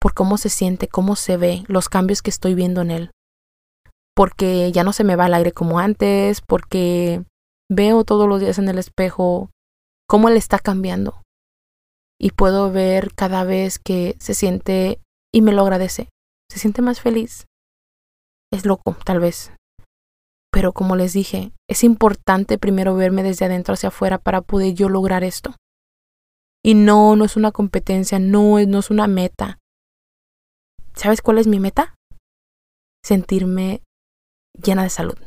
por 0.00 0.12
cómo 0.12 0.36
se 0.36 0.50
siente, 0.50 0.88
cómo 0.88 1.16
se 1.16 1.38
ve, 1.38 1.64
los 1.66 1.88
cambios 1.88 2.20
que 2.20 2.28
estoy 2.28 2.54
viendo 2.54 2.82
en 2.82 2.90
él. 2.90 3.10
Porque 4.14 4.70
ya 4.70 4.84
no 4.84 4.92
se 4.92 5.02
me 5.02 5.16
va 5.16 5.26
el 5.26 5.34
aire 5.34 5.52
como 5.52 5.78
antes, 5.78 6.42
porque 6.42 7.24
veo 7.70 8.04
todos 8.04 8.28
los 8.28 8.40
días 8.40 8.58
en 8.58 8.68
el 8.68 8.78
espejo 8.78 9.48
cómo 10.06 10.28
él 10.28 10.36
está 10.36 10.58
cambiando. 10.58 11.22
Y 12.20 12.30
puedo 12.30 12.70
ver 12.70 13.14
cada 13.14 13.44
vez 13.44 13.78
que 13.78 14.16
se 14.18 14.34
siente 14.34 15.00
y 15.32 15.42
me 15.42 15.52
lo 15.52 15.62
agradece. 15.62 16.08
Se 16.50 16.58
siente 16.58 16.82
más 16.82 17.00
feliz. 17.00 17.46
Es 18.52 18.64
loco, 18.64 18.96
tal 19.04 19.20
vez. 19.20 19.52
Pero 20.52 20.72
como 20.72 20.94
les 20.94 21.12
dije, 21.12 21.52
es 21.68 21.82
importante 21.82 22.58
primero 22.58 22.94
verme 22.94 23.24
desde 23.24 23.46
adentro 23.46 23.74
hacia 23.74 23.88
afuera 23.88 24.18
para 24.18 24.42
poder 24.42 24.74
yo 24.74 24.88
lograr 24.88 25.24
esto. 25.24 25.56
Y 26.62 26.74
no, 26.74 27.16
no 27.16 27.24
es 27.24 27.36
una 27.36 27.50
competencia, 27.50 28.18
no, 28.18 28.58
no 28.64 28.78
es 28.78 28.90
una 28.90 29.08
meta. 29.08 29.58
¿Sabes 30.94 31.20
cuál 31.20 31.38
es 31.38 31.48
mi 31.48 31.58
meta? 31.58 31.96
Sentirme 33.04 33.82
llena 34.54 34.84
de 34.84 34.90
salud. 34.90 35.18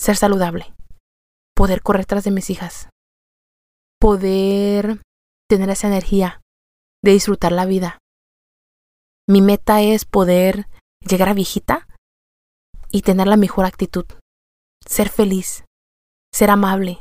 Ser 0.00 0.16
saludable. 0.16 0.74
Poder 1.54 1.82
correr 1.82 2.06
tras 2.06 2.24
de 2.24 2.30
mis 2.30 2.48
hijas 2.48 2.88
poder 4.00 5.02
tener 5.48 5.68
esa 5.70 5.86
energía 5.86 6.40
de 7.04 7.12
disfrutar 7.12 7.52
la 7.52 7.66
vida. 7.66 7.98
Mi 9.28 9.42
meta 9.42 9.82
es 9.82 10.04
poder 10.04 10.66
llegar 11.06 11.28
a 11.28 11.34
viejita 11.34 11.86
y 12.90 13.02
tener 13.02 13.26
la 13.26 13.36
mejor 13.36 13.66
actitud, 13.66 14.06
ser 14.86 15.08
feliz, 15.08 15.64
ser 16.34 16.50
amable, 16.50 16.98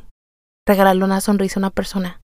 regalarle 0.68 1.06
una 1.06 1.22
sonrisa 1.22 1.60
a 1.60 1.62
una 1.62 1.70
persona, 1.72 2.22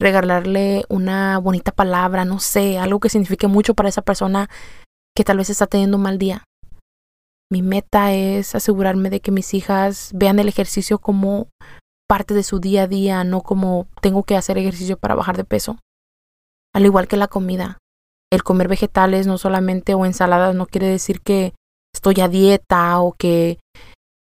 regalarle 0.00 0.84
una 0.88 1.38
bonita 1.38 1.72
palabra, 1.72 2.24
no 2.24 2.40
sé, 2.40 2.78
algo 2.78 3.00
que 3.00 3.08
signifique 3.08 3.46
mucho 3.46 3.74
para 3.74 3.88
esa 3.88 4.02
persona 4.02 4.50
que 5.16 5.24
tal 5.24 5.38
vez 5.38 5.50
está 5.50 5.66
teniendo 5.66 5.96
un 5.96 6.02
mal 6.02 6.18
día. 6.18 6.44
Mi 7.50 7.62
meta 7.62 8.12
es 8.12 8.54
asegurarme 8.54 9.10
de 9.10 9.20
que 9.20 9.30
mis 9.30 9.54
hijas 9.54 10.10
vean 10.14 10.38
el 10.38 10.48
ejercicio 10.48 10.98
como 10.98 11.48
parte 12.08 12.34
de 12.34 12.42
su 12.42 12.60
día 12.60 12.82
a 12.82 12.86
día, 12.86 13.24
no 13.24 13.42
como 13.42 13.86
tengo 14.00 14.22
que 14.22 14.36
hacer 14.36 14.58
ejercicio 14.58 14.96
para 14.96 15.14
bajar 15.14 15.36
de 15.36 15.44
peso. 15.44 15.78
Al 16.74 16.84
igual 16.84 17.08
que 17.08 17.16
la 17.16 17.28
comida. 17.28 17.78
El 18.32 18.42
comer 18.42 18.68
vegetales 18.68 19.26
no 19.26 19.38
solamente 19.38 19.94
o 19.94 20.04
ensaladas 20.06 20.54
no 20.54 20.66
quiere 20.66 20.88
decir 20.88 21.20
que 21.20 21.54
estoy 21.94 22.20
a 22.20 22.28
dieta 22.28 22.98
o 23.00 23.12
que 23.12 23.58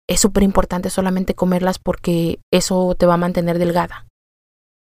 es 0.08 0.20
súper 0.20 0.42
importante 0.42 0.90
solamente 0.90 1.34
comerlas 1.34 1.78
porque 1.78 2.40
eso 2.52 2.94
te 2.98 3.06
va 3.06 3.14
a 3.14 3.18
mantener 3.18 3.58
delgada. 3.58 4.06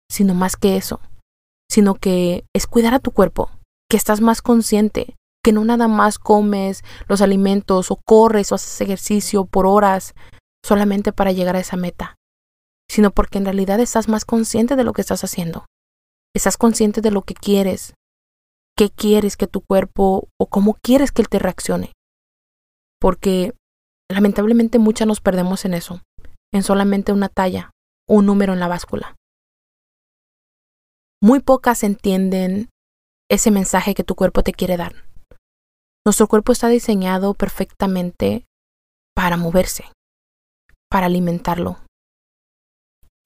Sino 0.09 0.33
más 0.33 0.55
que 0.55 0.75
eso. 0.75 0.99
Sino 1.71 1.95
que 1.95 2.45
es 2.53 2.67
cuidar 2.67 2.93
a 2.93 2.99
tu 2.99 3.11
cuerpo, 3.11 3.51
que 3.89 3.97
estás 3.97 4.21
más 4.21 4.41
consciente, 4.41 5.15
que 5.43 5.51
no 5.51 5.63
nada 5.63 5.87
más 5.87 6.17
comes 6.17 6.83
los 7.07 7.21
alimentos 7.21 7.91
o 7.91 7.99
corres 8.05 8.51
o 8.51 8.55
haces 8.55 8.81
ejercicio 8.81 9.45
por 9.45 9.67
horas 9.67 10.15
solamente 10.65 11.13
para 11.13 11.31
llegar 11.31 11.55
a 11.55 11.59
esa 11.59 11.77
meta, 11.77 12.15
sino 12.95 13.11
porque 13.11 13.37
en 13.37 13.43
realidad 13.43 13.81
estás 13.81 14.07
más 14.07 14.23
consciente 14.23 14.77
de 14.77 14.85
lo 14.85 14.93
que 14.93 15.01
estás 15.01 15.21
haciendo. 15.25 15.65
Estás 16.33 16.55
consciente 16.55 17.01
de 17.01 17.11
lo 17.11 17.23
que 17.23 17.33
quieres, 17.33 17.93
qué 18.77 18.89
quieres 18.89 19.35
que 19.35 19.47
tu 19.47 19.59
cuerpo 19.59 20.29
o 20.39 20.47
cómo 20.47 20.77
quieres 20.81 21.11
que 21.11 21.21
él 21.21 21.27
te 21.27 21.37
reaccione. 21.37 21.91
Porque 23.01 23.51
lamentablemente 24.09 24.79
muchas 24.79 25.09
nos 25.09 25.19
perdemos 25.19 25.65
en 25.65 25.73
eso, 25.73 26.03
en 26.53 26.63
solamente 26.63 27.11
una 27.11 27.27
talla, 27.27 27.71
un 28.07 28.27
número 28.27 28.53
en 28.53 28.61
la 28.61 28.69
báscula. 28.69 29.13
Muy 31.21 31.41
pocas 31.41 31.83
entienden 31.83 32.69
ese 33.29 33.51
mensaje 33.51 33.93
que 33.93 34.05
tu 34.05 34.15
cuerpo 34.15 34.41
te 34.41 34.53
quiere 34.53 34.77
dar. 34.77 35.03
Nuestro 36.05 36.29
cuerpo 36.29 36.53
está 36.53 36.69
diseñado 36.69 37.33
perfectamente 37.33 38.45
para 39.13 39.35
moverse, 39.35 39.83
para 40.89 41.07
alimentarlo, 41.07 41.84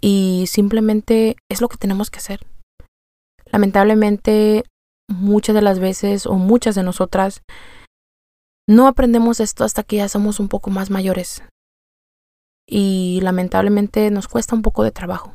y 0.02 0.46
simplemente 0.48 1.36
es 1.50 1.62
lo 1.62 1.70
que 1.70 1.78
tenemos 1.78 2.10
que 2.10 2.20
hacer. 2.20 2.46
Lamentablemente, 3.46 4.64
muchas 5.08 5.56
de 5.56 5.62
las 5.62 5.80
veces 5.80 6.26
o 6.26 6.36
muchas 6.36 6.76
de 6.76 6.84
nosotras 6.84 7.42
no 8.68 8.88
aprendemos 8.88 9.40
esto 9.40 9.64
hasta 9.64 9.84
que 9.84 9.98
ya 9.98 10.08
somos 10.08 10.40
un 10.40 10.48
poco 10.48 10.70
más 10.70 10.90
mayores. 10.90 11.44
Y 12.68 13.20
lamentablemente 13.24 14.12
nos 14.12 14.28
cuesta 14.28 14.56
un 14.56 14.62
poco 14.62 14.84
de 14.84 14.92
trabajo. 14.92 15.34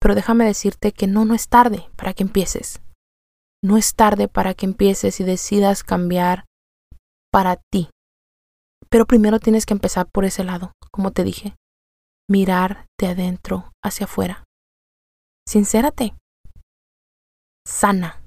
Pero 0.00 0.14
déjame 0.14 0.46
decirte 0.46 0.92
que 0.92 1.06
no, 1.06 1.24
no 1.26 1.34
es 1.34 1.48
tarde 1.48 1.90
para 1.96 2.14
que 2.14 2.22
empieces. 2.22 2.80
No 3.62 3.76
es 3.76 3.94
tarde 3.94 4.28
para 4.28 4.54
que 4.54 4.64
empieces 4.64 5.20
y 5.20 5.24
decidas 5.24 5.84
cambiar 5.84 6.46
para 7.30 7.56
ti. 7.70 7.90
Pero 8.88 9.06
primero 9.06 9.38
tienes 9.38 9.66
que 9.66 9.74
empezar 9.74 10.08
por 10.10 10.24
ese 10.24 10.44
lado, 10.44 10.72
como 10.90 11.10
te 11.10 11.24
dije 11.24 11.54
mirar 12.28 12.86
de 12.98 13.08
adentro 13.08 13.72
hacia 13.84 14.04
afuera. 14.04 14.44
Sincérate. 15.48 16.14
Sana. 17.66 18.22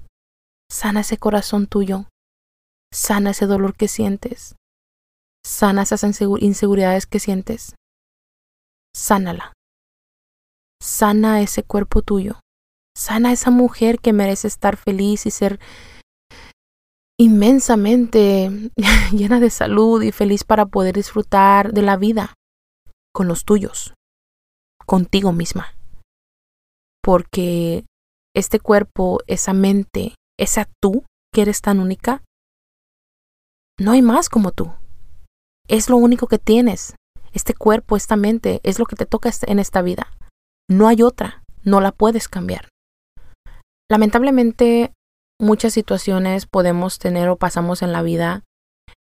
Sana 0.70 1.00
ese 1.00 1.18
corazón 1.18 1.66
tuyo. 1.66 2.08
Sana 2.92 3.30
ese 3.30 3.46
dolor 3.46 3.76
que 3.76 3.88
sientes. 3.88 4.56
Sana 5.44 5.82
esas 5.82 6.02
inseguridades 6.02 7.06
que 7.06 7.20
sientes. 7.20 7.74
Sánala. 8.94 9.52
Sana 10.82 11.42
ese 11.42 11.62
cuerpo 11.62 12.02
tuyo. 12.02 12.40
Sana 12.96 13.32
esa 13.32 13.50
mujer 13.50 14.00
que 14.00 14.12
merece 14.12 14.48
estar 14.48 14.76
feliz 14.76 15.26
y 15.26 15.30
ser 15.30 15.60
inmensamente 17.18 18.50
llena 19.12 19.40
de 19.40 19.50
salud 19.50 20.02
y 20.02 20.10
feliz 20.10 20.44
para 20.44 20.66
poder 20.66 20.94
disfrutar 20.94 21.72
de 21.72 21.82
la 21.82 21.96
vida 21.96 22.34
con 23.12 23.28
los 23.28 23.44
tuyos, 23.44 23.94
contigo 24.86 25.32
misma. 25.32 25.74
Porque 27.02 27.84
este 28.34 28.60
cuerpo, 28.60 29.20
esa 29.26 29.52
mente, 29.52 30.14
esa 30.38 30.68
tú 30.80 31.04
que 31.32 31.42
eres 31.42 31.60
tan 31.60 31.80
única, 31.80 32.22
no 33.78 33.92
hay 33.92 34.02
más 34.02 34.28
como 34.28 34.52
tú. 34.52 34.72
Es 35.68 35.88
lo 35.88 35.96
único 35.96 36.26
que 36.26 36.38
tienes. 36.38 36.94
Este 37.32 37.54
cuerpo, 37.54 37.96
esta 37.96 38.16
mente, 38.16 38.60
es 38.62 38.78
lo 38.78 38.86
que 38.86 38.96
te 38.96 39.06
toca 39.06 39.30
en 39.46 39.58
esta 39.58 39.82
vida. 39.82 40.08
No 40.68 40.88
hay 40.88 41.02
otra, 41.02 41.42
no 41.62 41.80
la 41.80 41.92
puedes 41.92 42.28
cambiar. 42.28 42.68
Lamentablemente, 43.90 44.92
muchas 45.40 45.72
situaciones 45.72 46.46
podemos 46.46 46.98
tener 46.98 47.28
o 47.28 47.36
pasamos 47.36 47.82
en 47.82 47.92
la 47.92 48.02
vida 48.02 48.44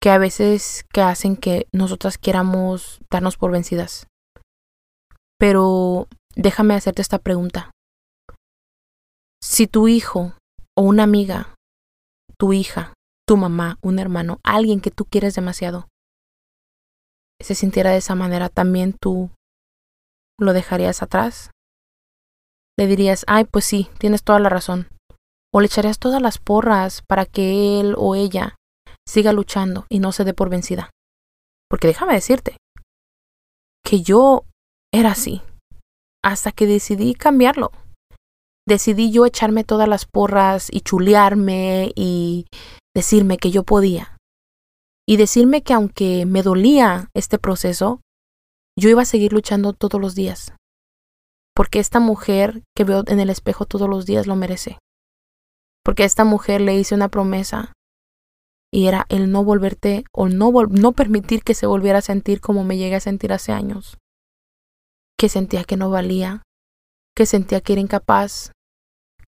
que 0.03 0.11
a 0.11 0.19
veces 0.19 0.85
que 0.93 1.03
hacen 1.03 1.37
que 1.37 1.67
nosotras 1.73 2.17
queramos 2.17 3.01
darnos 3.11 3.37
por 3.37 3.51
vencidas. 3.51 4.07
Pero 5.39 6.09
déjame 6.35 6.75
hacerte 6.75 7.03
esta 7.03 7.19
pregunta. 7.19 7.71
Si 9.43 9.67
tu 9.67 9.89
hijo 9.89 10.35
o 10.77 10.83
una 10.83 11.03
amiga, 11.03 11.55
tu 12.39 12.53
hija, 12.53 12.95
tu 13.27 13.37
mamá, 13.37 13.79
un 13.83 13.99
hermano, 13.99 14.39
alguien 14.43 14.81
que 14.81 14.91
tú 14.91 15.05
quieres 15.05 15.35
demasiado, 15.35 15.89
se 17.41 17.55
sintiera 17.55 17.91
de 17.91 17.99
esa 17.99 18.15
manera, 18.15 18.49
también 18.49 18.95
tú 19.01 19.31
lo 20.39 20.53
dejarías 20.53 21.03
atrás. 21.03 21.51
Le 22.79 22.87
dirías, 22.87 23.25
ay, 23.27 23.45
pues 23.45 23.65
sí, 23.65 23.91
tienes 23.99 24.23
toda 24.23 24.39
la 24.41 24.49
razón. 24.49 24.89
O 25.53 25.61
le 25.61 25.67
echarías 25.67 25.99
todas 25.99 26.23
las 26.23 26.39
porras 26.39 27.03
para 27.07 27.27
que 27.27 27.81
él 27.81 27.95
o 27.97 28.15
ella 28.15 28.57
siga 29.07 29.33
luchando 29.33 29.87
y 29.89 29.99
no 29.99 30.13
se 30.13 30.25
dé 30.25 30.35
por 30.35 30.51
vencida. 30.51 30.91
Porque 31.69 31.87
déjame 31.87 32.15
decirte 32.15 32.57
que 33.85 34.03
yo 34.03 34.45
era 34.93 35.13
así 35.13 35.43
hasta 36.23 36.53
que 36.53 36.67
decidí 36.67 37.15
cambiarlo. 37.15 37.71
Decidí 38.67 39.11
yo 39.11 39.27
echarme 39.27 39.65
todas 39.65 39.89
las 39.89 40.05
porras 40.05 40.69
y 40.71 40.83
chulearme 40.83 41.93
y 41.95 42.47
decirme 42.95 43.39
que 43.39 43.51
yo 43.51 43.65
podía. 43.65 44.17
Y 45.09 45.17
decirme 45.17 45.63
que 45.63 45.73
aunque 45.73 46.25
me 46.27 46.43
dolía 46.43 47.09
este 47.15 47.39
proceso, 47.39 48.01
yo 48.79 48.89
iba 48.89 49.03
a 49.03 49.07
seguir 49.07 49.33
luchando 49.33 49.73
todos 49.73 50.01
los 50.01 50.15
días. 50.15 50.55
Porque 51.55 51.81
esta 51.81 52.01
mujer 52.01 52.63
que 52.77 52.85
veo 52.85 53.03
en 53.07 53.19
el 53.19 53.31
espejo 53.31 53.67
todos 53.67 53.89
los 53.89 54.07
días 54.07 54.27
lo 54.27 54.37
merece. 54.37 54.79
Porque 55.85 56.05
a 56.05 56.07
esta 56.07 56.25
mujer 56.25 56.61
le 56.61 56.77
hice 56.77 56.95
una 56.95 57.09
promesa 57.09 57.73
y 58.73 58.87
era 58.87 59.07
el 59.09 59.31
no 59.33 59.45
volverte 59.45 60.05
o 60.13 60.29
no, 60.29 60.53
no 60.71 60.93
permitir 60.93 61.43
que 61.43 61.55
se 61.55 61.67
volviera 61.67 61.99
a 61.99 62.03
sentir 62.03 62.41
como 62.41 62.65
me 62.65 62.77
llegué 62.77 62.95
a 62.95 63.01
sentir 63.01 63.33
hace 63.33 63.53
años. 63.53 63.99
Que 65.19 65.29
sentía 65.29 65.65
que 65.65 65.77
no 65.77 65.91
valía, 65.91 66.43
que 67.17 67.27
sentía 67.27 67.61
que 67.61 67.73
era 67.73 67.83
incapaz, 67.83 68.53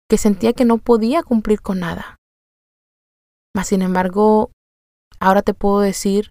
que 0.09 0.17
sentía 0.17 0.53
que 0.53 0.65
no 0.65 0.79
podía 0.79 1.23
cumplir 1.23 1.61
con 1.61 1.81
nada. 1.81 2.17
Mas 3.55 3.69
sin 3.69 3.83
embargo, 3.83 4.51
ahora 5.21 5.43
te 5.43 5.55
puedo 5.55 5.81
decir 5.81 6.31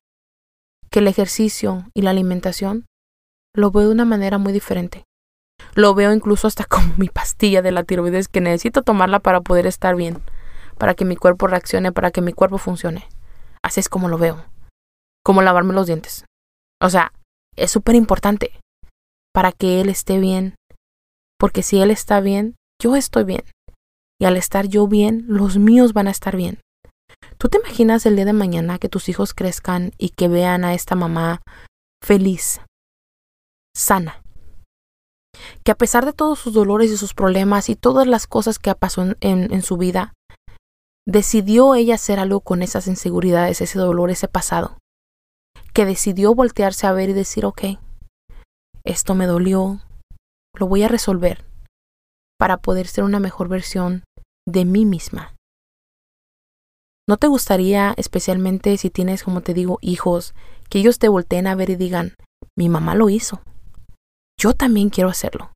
que 0.89 0.99
el 0.99 1.07
ejercicio 1.07 1.85
y 1.93 2.01
la 2.01 2.11
alimentación 2.11 2.85
lo 3.53 3.71
veo 3.71 3.87
de 3.87 3.93
una 3.93 4.05
manera 4.05 4.37
muy 4.37 4.53
diferente. 4.53 5.03
Lo 5.75 5.93
veo 5.93 6.13
incluso 6.13 6.47
hasta 6.47 6.63
como 6.69 6.93
mi 6.97 7.09
pastilla 7.09 7.61
de 7.61 7.71
la 7.71 7.83
tiroides 7.83 8.29
que 8.29 8.41
necesito 8.41 8.81
tomarla 8.81 9.19
para 9.19 9.41
poder 9.41 9.67
estar 9.67 9.95
bien 9.95 10.21
para 10.81 10.95
que 10.95 11.05
mi 11.05 11.15
cuerpo 11.15 11.45
reaccione, 11.45 11.91
para 11.91 12.09
que 12.09 12.21
mi 12.21 12.33
cuerpo 12.33 12.57
funcione. 12.57 13.07
Así 13.61 13.79
es 13.79 13.87
como 13.87 14.09
lo 14.09 14.17
veo. 14.17 14.43
Como 15.23 15.43
lavarme 15.43 15.75
los 15.75 15.85
dientes. 15.85 16.25
O 16.81 16.89
sea, 16.89 17.13
es 17.55 17.69
súper 17.69 17.93
importante 17.93 18.59
para 19.31 19.51
que 19.51 19.79
él 19.79 19.89
esté 19.89 20.17
bien. 20.17 20.55
Porque 21.37 21.61
si 21.61 21.79
él 21.79 21.91
está 21.91 22.19
bien, 22.19 22.55
yo 22.81 22.95
estoy 22.95 23.25
bien. 23.25 23.43
Y 24.19 24.25
al 24.25 24.37
estar 24.37 24.69
yo 24.69 24.87
bien, 24.87 25.25
los 25.27 25.59
míos 25.59 25.93
van 25.93 26.07
a 26.07 26.11
estar 26.11 26.35
bien. 26.35 26.59
¿Tú 27.37 27.47
te 27.47 27.59
imaginas 27.59 28.07
el 28.07 28.15
día 28.15 28.25
de 28.25 28.33
mañana 28.33 28.79
que 28.79 28.89
tus 28.89 29.07
hijos 29.07 29.35
crezcan 29.35 29.91
y 29.99 30.09
que 30.09 30.29
vean 30.29 30.63
a 30.63 30.73
esta 30.73 30.95
mamá 30.95 31.43
feliz, 32.03 32.59
sana? 33.77 34.23
Que 35.63 35.73
a 35.73 35.75
pesar 35.75 36.05
de 36.05 36.13
todos 36.13 36.39
sus 36.39 36.53
dolores 36.55 36.89
y 36.89 36.97
sus 36.97 37.13
problemas 37.13 37.69
y 37.69 37.75
todas 37.75 38.07
las 38.07 38.25
cosas 38.25 38.57
que 38.57 38.73
pasó 38.73 39.03
en, 39.03 39.53
en 39.53 39.61
su 39.61 39.77
vida, 39.77 40.13
decidió 41.07 41.75
ella 41.75 41.95
hacer 41.95 42.19
algo 42.19 42.41
con 42.41 42.61
esas 42.61 42.87
inseguridades, 42.87 43.61
ese 43.61 43.79
dolor, 43.79 44.11
ese 44.11 44.27
pasado, 44.27 44.77
que 45.73 45.85
decidió 45.85 46.35
voltearse 46.35 46.87
a 46.87 46.91
ver 46.91 47.09
y 47.09 47.13
decir, 47.13 47.45
ok, 47.45 47.61
esto 48.83 49.15
me 49.15 49.25
dolió, 49.25 49.81
lo 50.57 50.67
voy 50.67 50.83
a 50.83 50.87
resolver 50.87 51.45
para 52.39 52.57
poder 52.57 52.87
ser 52.87 53.03
una 53.03 53.19
mejor 53.19 53.47
versión 53.47 54.03
de 54.47 54.65
mí 54.65 54.85
misma. 54.85 55.35
¿No 57.07 57.17
te 57.17 57.27
gustaría, 57.27 57.93
especialmente 57.97 58.77
si 58.77 58.89
tienes, 58.89 59.23
como 59.23 59.41
te 59.41 59.53
digo, 59.53 59.79
hijos, 59.81 60.33
que 60.69 60.79
ellos 60.79 60.97
te 60.99 61.09
volteen 61.09 61.47
a 61.47 61.55
ver 61.55 61.69
y 61.69 61.75
digan, 61.75 62.15
mi 62.57 62.69
mamá 62.69 62.95
lo 62.95 63.09
hizo, 63.09 63.41
yo 64.39 64.53
también 64.53 64.89
quiero 64.89 65.09
hacerlo? 65.09 65.51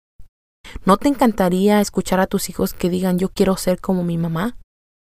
¿No 0.86 0.98
te 0.98 1.08
encantaría 1.08 1.82
escuchar 1.82 2.20
a 2.20 2.28
tus 2.28 2.50
hijos 2.50 2.74
que 2.74 2.90
digan, 2.90 3.20
yo 3.20 3.30
quiero 3.30 3.56
ser 3.58 3.80
como 3.80 4.04
mi 4.04 4.18
mamá? 4.18 4.58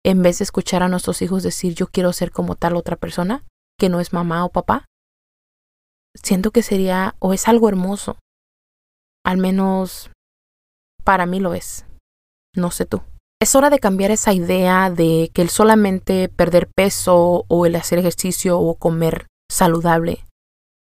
En 0.07 0.23
vez 0.23 0.37
de 0.37 0.43
escuchar 0.43 0.83
a 0.83 0.87
nuestros 0.87 1.21
hijos 1.21 1.43
decir 1.43 1.75
yo 1.75 1.87
quiero 1.87 2.13
ser 2.13 2.31
como 2.31 2.55
tal 2.55 2.77
otra 2.77 2.95
persona, 2.95 3.43
que 3.77 3.89
no 3.89 3.99
es 3.99 4.13
mamá 4.13 4.45
o 4.45 4.49
papá? 4.49 4.85
Siento 6.15 6.51
que 6.51 6.63
sería 6.63 7.15
o 7.19 7.33
es 7.33 7.49
algo 7.49 7.67
hermoso. 7.67 8.17
Al 9.25 9.37
menos 9.37 10.09
para 11.03 11.25
mí 11.25 11.41
lo 11.41 11.53
es. 11.53 11.85
No 12.55 12.71
sé 12.71 12.85
tú. 12.85 13.01
Es 13.41 13.53
hora 13.53 13.69
de 13.69 13.79
cambiar 13.79 14.11
esa 14.11 14.31
idea 14.31 14.89
de 14.89 15.29
que 15.33 15.41
el 15.41 15.49
solamente 15.49 16.29
perder 16.29 16.69
peso 16.73 17.43
o 17.49 17.65
el 17.65 17.75
hacer 17.75 17.99
ejercicio 17.99 18.57
o 18.61 18.75
comer 18.75 19.27
saludable 19.51 20.23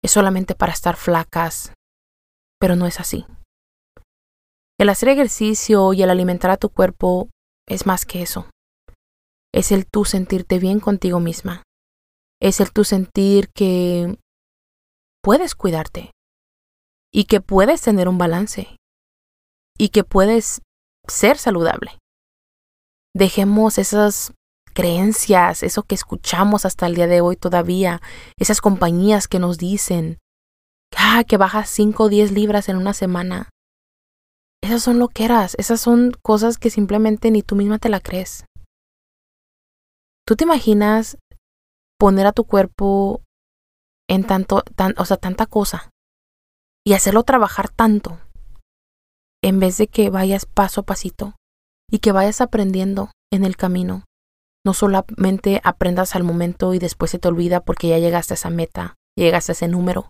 es 0.04 0.12
solamente 0.12 0.54
para 0.54 0.72
estar 0.72 0.98
flacas, 0.98 1.74
pero 2.60 2.76
no 2.76 2.86
es 2.86 3.00
así. 3.00 3.26
El 4.80 4.90
hacer 4.90 5.10
ejercicio 5.10 5.94
y 5.94 6.04
el 6.04 6.12
alimentar 6.12 6.52
a 6.52 6.58
tu 6.58 6.70
cuerpo 6.70 7.30
es 7.68 7.88
más 7.88 8.06
que 8.06 8.22
eso 8.22 8.48
es 9.56 9.72
el 9.72 9.88
tú 9.88 10.04
sentirte 10.04 10.60
bien 10.60 10.82
contigo 10.82 11.22
misma. 11.22 11.64
Es 12.42 12.60
el 12.60 12.74
tú 12.74 12.84
sentir 12.84 13.50
que 13.56 14.20
puedes 15.24 15.56
cuidarte 15.56 16.12
y 17.10 17.24
que 17.24 17.40
puedes 17.40 17.82
tener 17.82 18.10
un 18.10 18.18
balance 18.18 18.76
y 19.78 19.90
que 19.90 20.04
puedes 20.04 20.62
ser 21.08 21.38
saludable. 21.38 21.98
Dejemos 23.16 23.78
esas 23.78 24.34
creencias, 24.74 25.64
eso 25.64 25.84
que 25.84 25.96
escuchamos 25.96 26.66
hasta 26.66 26.86
el 26.86 26.96
día 26.96 27.08
de 27.08 27.22
hoy 27.22 27.38
todavía, 27.38 28.02
esas 28.38 28.60
compañías 28.60 29.30
que 29.30 29.40
nos 29.40 29.58
dicen 29.58 30.18
ah, 30.98 31.24
que 31.26 31.38
bajas 31.38 31.70
5 31.70 32.04
o 32.04 32.10
10 32.10 32.34
libras 32.34 32.68
en 32.68 32.76
una 32.76 32.94
semana. 32.94 33.50
Esas 34.62 34.84
son 34.84 35.00
lo 35.00 35.08
que 35.08 35.24
eras, 35.24 35.56
esas 35.58 35.80
son 35.80 36.12
cosas 36.22 36.58
que 36.58 36.70
simplemente 36.70 37.32
ni 37.32 37.42
tú 37.42 37.56
misma 37.56 37.80
te 37.80 37.88
la 37.88 38.02
crees. 38.02 38.44
¿Tú 40.28 40.36
te 40.36 40.44
imaginas 40.44 41.18
poner 42.00 42.26
a 42.26 42.32
tu 42.32 42.46
cuerpo 42.46 43.22
en 44.10 44.24
tanto, 44.26 44.64
tan, 44.76 44.96
o 44.98 45.06
sea, 45.06 45.18
tanta 45.18 45.46
cosa 45.46 45.92
y 46.84 46.94
hacerlo 46.94 47.24
trabajar 47.24 47.70
tanto 47.70 48.20
en 49.44 49.60
vez 49.60 49.78
de 49.78 49.88
que 49.88 50.10
vayas 50.10 50.48
paso 50.48 50.82
a 50.82 50.84
pasito 50.84 51.36
y 51.92 52.00
que 52.00 52.12
vayas 52.12 52.42
aprendiendo 52.42 53.12
en 53.32 53.46
el 53.46 53.56
camino? 53.56 54.06
No 54.66 54.74
solamente 54.74 55.62
aprendas 55.64 56.16
al 56.16 56.24
momento 56.24 56.74
y 56.74 56.80
después 56.80 57.12
se 57.12 57.20
te 57.20 57.28
olvida 57.28 57.64
porque 57.64 57.88
ya 57.88 58.00
llegaste 58.00 58.34
a 58.34 58.36
esa 58.36 58.50
meta, 58.50 58.96
llegaste 59.16 59.52
a 59.52 59.54
ese 59.54 59.68
número 59.68 60.10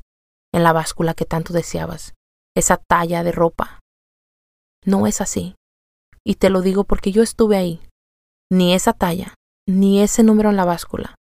en 0.54 0.64
la 0.64 0.72
báscula 0.72 1.14
que 1.14 1.26
tanto 1.26 1.52
deseabas, 1.52 2.14
esa 2.56 2.78
talla 2.78 3.24
de 3.24 3.34
ropa. 3.34 3.82
No 4.86 5.08
es 5.08 5.20
así. 5.20 5.56
Y 6.24 6.36
te 6.36 6.50
lo 6.50 6.62
digo 6.62 6.86
porque 6.86 7.12
yo 7.12 7.22
estuve 7.22 7.58
ahí. 7.58 7.82
Ni 8.50 8.74
esa 8.74 8.94
talla, 8.94 9.34
ni 9.68 10.02
ese 10.02 10.24
número 10.24 10.50
en 10.50 10.56
la 10.56 10.66
báscula. 10.66 11.16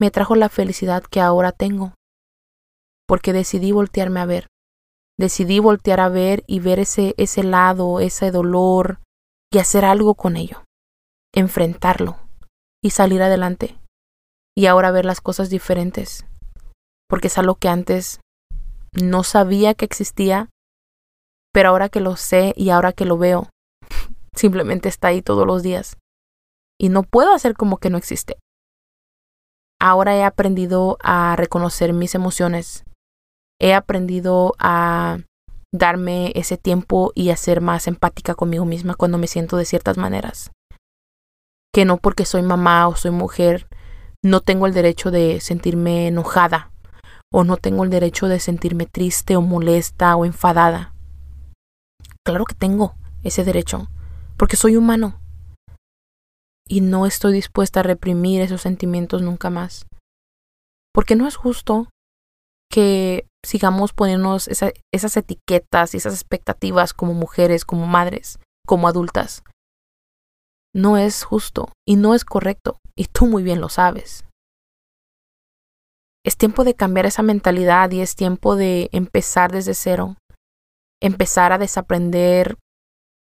Me 0.00 0.10
trajo 0.10 0.34
la 0.34 0.48
felicidad 0.48 1.02
que 1.02 1.20
ahora 1.20 1.52
tengo, 1.52 1.94
porque 3.06 3.32
decidí 3.32 3.72
voltearme 3.72 4.20
a 4.20 4.26
ver, 4.26 4.46
decidí 5.18 5.58
voltear 5.58 6.00
a 6.00 6.08
ver 6.08 6.44
y 6.46 6.60
ver 6.60 6.78
ese, 6.78 7.14
ese 7.16 7.42
lado, 7.42 8.00
ese 8.00 8.30
dolor, 8.30 9.00
y 9.52 9.58
hacer 9.58 9.84
algo 9.84 10.14
con 10.14 10.36
ello, 10.36 10.64
enfrentarlo 11.34 12.18
y 12.82 12.90
salir 12.90 13.22
adelante, 13.22 13.78
y 14.56 14.66
ahora 14.66 14.90
ver 14.90 15.04
las 15.04 15.20
cosas 15.20 15.50
diferentes, 15.50 16.26
porque 17.08 17.28
es 17.28 17.38
algo 17.38 17.56
que 17.56 17.68
antes 17.68 18.20
no 18.92 19.24
sabía 19.24 19.74
que 19.74 19.84
existía, 19.84 20.48
pero 21.52 21.70
ahora 21.70 21.88
que 21.88 22.00
lo 22.00 22.16
sé 22.16 22.52
y 22.56 22.70
ahora 22.70 22.92
que 22.92 23.04
lo 23.04 23.18
veo, 23.18 23.48
simplemente 24.36 24.88
está 24.88 25.08
ahí 25.08 25.22
todos 25.22 25.46
los 25.46 25.62
días 25.62 25.96
y 26.78 26.88
no 26.88 27.02
puedo 27.02 27.34
hacer 27.34 27.54
como 27.54 27.78
que 27.78 27.90
no 27.90 27.98
existe. 27.98 28.38
Ahora 29.80 30.16
he 30.16 30.24
aprendido 30.24 30.96
a 31.02 31.36
reconocer 31.36 31.92
mis 31.92 32.14
emociones. 32.14 32.84
He 33.60 33.74
aprendido 33.74 34.54
a 34.58 35.18
darme 35.72 36.32
ese 36.34 36.56
tiempo 36.56 37.12
y 37.14 37.30
a 37.30 37.36
ser 37.36 37.60
más 37.60 37.86
empática 37.86 38.34
conmigo 38.34 38.64
misma 38.64 38.94
cuando 38.94 39.18
me 39.18 39.26
siento 39.26 39.56
de 39.56 39.64
ciertas 39.64 39.98
maneras. 39.98 40.50
Que 41.72 41.84
no 41.84 41.98
porque 41.98 42.24
soy 42.24 42.42
mamá 42.42 42.88
o 42.88 42.96
soy 42.96 43.10
mujer, 43.10 43.68
no 44.24 44.40
tengo 44.40 44.66
el 44.66 44.74
derecho 44.74 45.10
de 45.10 45.40
sentirme 45.40 46.08
enojada 46.08 46.72
o 47.32 47.44
no 47.44 47.56
tengo 47.56 47.84
el 47.84 47.90
derecho 47.90 48.26
de 48.26 48.40
sentirme 48.40 48.86
triste 48.86 49.36
o 49.36 49.42
molesta 49.42 50.16
o 50.16 50.24
enfadada. 50.24 50.94
Claro 52.24 52.44
que 52.46 52.54
tengo 52.54 52.94
ese 53.22 53.44
derecho, 53.44 53.88
porque 54.36 54.56
soy 54.56 54.76
humano 54.76 55.20
y 56.68 56.82
no 56.82 57.06
estoy 57.06 57.32
dispuesta 57.32 57.80
a 57.80 57.82
reprimir 57.82 58.42
esos 58.42 58.60
sentimientos 58.62 59.22
nunca 59.22 59.50
más. 59.50 59.86
Porque 60.94 61.16
no 61.16 61.26
es 61.26 61.36
justo 61.36 61.88
que 62.70 63.26
sigamos 63.44 63.92
poniéndonos 63.92 64.48
esas 64.48 65.16
etiquetas 65.16 65.94
y 65.94 65.96
esas 65.96 66.14
expectativas 66.14 66.92
como 66.92 67.14
mujeres, 67.14 67.64
como 67.64 67.86
madres, 67.86 68.38
como 68.66 68.88
adultas. 68.88 69.42
No 70.74 70.98
es 70.98 71.24
justo 71.24 71.72
y 71.86 71.96
no 71.96 72.14
es 72.14 72.24
correcto, 72.24 72.78
y 72.94 73.06
tú 73.06 73.26
muy 73.26 73.42
bien 73.42 73.60
lo 73.60 73.70
sabes. 73.70 74.24
Es 76.24 76.36
tiempo 76.36 76.64
de 76.64 76.74
cambiar 76.74 77.06
esa 77.06 77.22
mentalidad 77.22 77.90
y 77.90 78.00
es 78.00 78.14
tiempo 78.14 78.54
de 78.54 78.90
empezar 78.92 79.50
desde 79.50 79.72
cero, 79.72 80.16
empezar 81.00 81.52
a 81.52 81.58
desaprender 81.58 82.58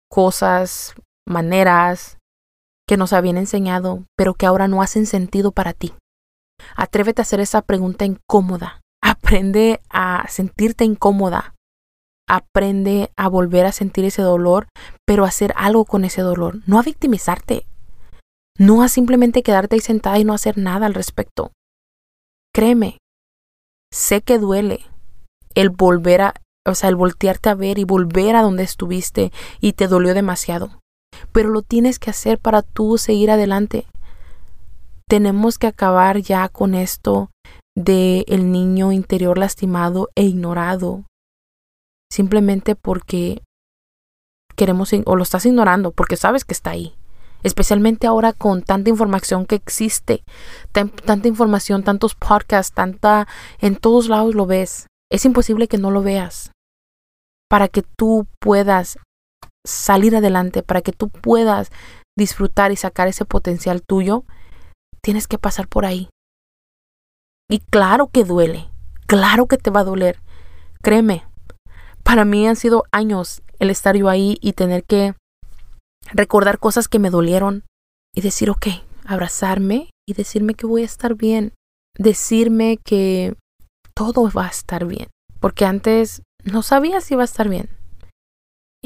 cosas, 0.10 0.96
maneras 1.28 2.18
que 2.88 2.98
nos 2.98 3.14
habían 3.14 3.38
enseñado, 3.38 4.04
pero 4.16 4.34
que 4.34 4.46
ahora 4.46 4.68
no 4.68 4.82
hacen 4.82 5.06
sentido 5.06 5.52
para 5.52 5.74
ti. 5.74 5.94
Atrévete 6.76 7.22
a 7.22 7.24
hacer 7.24 7.40
esa 7.40 7.62
pregunta 7.62 8.06
incómoda. 8.06 8.82
Aprende 9.02 9.82
a 9.90 10.28
sentirte 10.30 10.84
incómoda. 10.86 11.54
Aprende 12.28 13.12
a 13.16 13.28
volver 13.28 13.66
a 13.66 13.72
sentir 13.72 14.06
ese 14.06 14.22
dolor, 14.22 14.68
pero 15.06 15.26
hacer 15.26 15.54
algo 15.56 15.86
con 15.86 16.06
ese 16.06 16.22
dolor. 16.22 16.62
No 16.66 16.80
a 16.80 16.84
victimizarte. 16.84 17.66
No 18.58 18.84
a 18.84 18.90
simplemente 18.90 19.44
quedarte 19.44 19.76
ahí 19.76 19.82
sentada 19.82 20.18
y 20.18 20.24
no 20.24 20.34
hacer 20.34 20.58
nada 20.58 20.86
al 20.86 20.94
respecto. 20.94 21.52
Créeme, 22.54 23.00
sé 23.92 24.22
que 24.22 24.40
duele 24.40 24.86
el 25.56 25.70
volver 25.70 26.22
a, 26.22 26.34
o 26.66 26.74
sea, 26.74 26.90
el 26.90 26.96
voltearte 26.96 27.50
a 27.50 27.56
ver 27.56 27.80
y 27.80 27.84
volver 27.84 28.36
a 28.36 28.42
donde 28.42 28.64
estuviste 28.64 29.32
y 29.60 29.74
te 29.74 29.88
dolió 29.88 30.14
demasiado. 30.14 30.80
Pero 31.32 31.50
lo 31.50 31.62
tienes 31.62 32.00
que 32.00 32.10
hacer 32.10 32.40
para 32.40 32.62
tú 32.62 32.98
seguir 32.98 33.32
adelante. 33.32 33.86
Tenemos 35.08 35.58
que 35.58 35.68
acabar 35.68 36.20
ya 36.20 36.50
con 36.50 36.76
esto 36.76 37.30
de 37.76 38.26
el 38.28 38.52
niño 38.52 38.92
interior 38.92 39.38
lastimado 39.38 40.10
e 40.16 40.24
ignorado 40.24 41.04
simplemente 42.16 42.76
porque 42.76 43.44
queremos 44.56 44.92
o 45.06 45.16
lo 45.16 45.24
estás 45.24 45.46
ignorando 45.46 45.92
porque 45.92 46.16
sabes 46.16 46.46
que 46.46 46.54
está 46.54 46.72
ahí. 46.72 46.96
Especialmente 47.44 48.08
ahora 48.08 48.34
con 48.34 48.64
tanta 48.64 48.90
información 48.90 49.46
que 49.46 49.56
existe, 49.56 50.24
tanta 50.72 51.28
información, 51.28 51.84
tantos 51.84 52.16
podcasts, 52.16 52.74
tanta 52.74 53.28
en 53.60 53.76
todos 53.76 54.08
lados 54.08 54.34
lo 54.34 54.48
ves. 54.48 54.88
Es 55.12 55.26
imposible 55.26 55.68
que 55.68 55.78
no 55.78 55.92
lo 55.92 56.02
veas. 56.02 56.52
Para 57.48 57.68
que 57.68 57.84
tú 57.84 58.26
puedas 58.40 58.98
salir 59.66 60.16
adelante, 60.16 60.64
para 60.64 60.82
que 60.82 60.92
tú 60.92 61.10
puedas 61.10 61.72
disfrutar 62.18 62.72
y 62.72 62.78
sacar 62.78 63.08
ese 63.08 63.26
potencial 63.26 63.82
tuyo, 63.82 64.24
tienes 65.02 65.28
que 65.28 65.38
pasar 65.38 65.68
por 65.68 65.86
ahí. 65.86 66.10
Y 67.50 67.60
claro 67.60 68.08
que 68.08 68.24
duele, 68.24 68.70
claro 69.06 69.48
que 69.48 69.58
te 69.58 69.70
va 69.70 69.82
a 69.82 69.86
doler. 69.86 70.20
Créeme, 70.82 71.26
para 72.04 72.26
mí 72.26 72.48
han 72.48 72.56
sido 72.56 72.84
años 72.92 73.42
el 73.60 73.70
estar 73.70 73.96
yo 73.96 74.10
ahí 74.10 74.38
y 74.42 74.54
tener 74.54 74.84
que 74.84 75.14
recordar 76.12 76.60
cosas 76.60 76.88
que 76.88 77.00
me 77.00 77.10
dolieron 77.10 77.64
y 78.16 78.22
decir, 78.22 78.50
ok, 78.50 78.68
abrazarme 79.06 79.90
y 80.08 80.14
decirme 80.14 80.54
que 80.54 80.68
voy 80.68 80.84
a 80.84 80.86
estar 80.86 81.16
bien, 81.16 81.54
decirme 81.98 82.78
que 82.84 83.36
todo 83.96 84.30
va 84.30 84.46
a 84.46 84.50
estar 84.50 84.86
bien, 84.86 85.10
porque 85.40 85.66
antes 85.66 86.22
no 86.44 86.64
sabía 86.64 87.02
si 87.02 87.14
iba 87.14 87.24
a 87.24 87.26
estar 87.26 87.50
bien. 87.50 87.70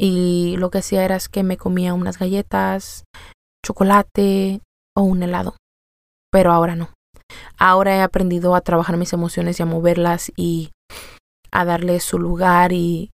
Y 0.02 0.56
lo 0.56 0.70
que 0.70 0.78
hacía 0.78 1.04
era 1.04 1.18
que 1.30 1.42
me 1.42 1.58
comía 1.58 1.92
unas 1.92 2.18
galletas, 2.18 3.04
chocolate 3.62 4.62
o 4.96 5.02
un 5.02 5.22
helado. 5.22 5.56
Pero 6.32 6.52
ahora 6.52 6.74
no. 6.74 6.88
Ahora 7.58 7.94
he 7.94 8.00
aprendido 8.00 8.54
a 8.54 8.62
trabajar 8.62 8.96
mis 8.96 9.12
emociones 9.12 9.60
y 9.60 9.62
a 9.62 9.66
moverlas 9.66 10.32
y 10.36 10.70
a 11.52 11.66
darles 11.66 12.02
su 12.02 12.18
lugar 12.18 12.72
y, 12.72 13.10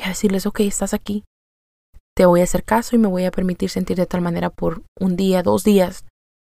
a 0.00 0.10
decirles, 0.10 0.46
ok, 0.46 0.60
estás 0.60 0.94
aquí. 0.94 1.24
Te 2.16 2.26
voy 2.26 2.42
a 2.42 2.44
hacer 2.44 2.62
caso 2.62 2.94
y 2.94 3.00
me 3.00 3.08
voy 3.08 3.24
a 3.24 3.32
permitir 3.32 3.68
sentir 3.68 3.96
de 3.96 4.06
tal 4.06 4.20
manera 4.20 4.50
por 4.50 4.84
un 5.00 5.16
día, 5.16 5.42
dos 5.42 5.64
días, 5.64 6.04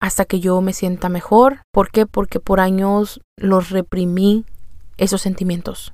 hasta 0.02 0.24
que 0.24 0.40
yo 0.40 0.62
me 0.62 0.72
sienta 0.72 1.10
mejor. 1.10 1.64
¿Por 1.74 1.92
qué? 1.92 2.06
Porque 2.06 2.40
por 2.40 2.62
años 2.62 3.20
los 3.38 3.72
reprimí 3.72 4.46
esos 4.96 5.22
sentimientos, 5.22 5.94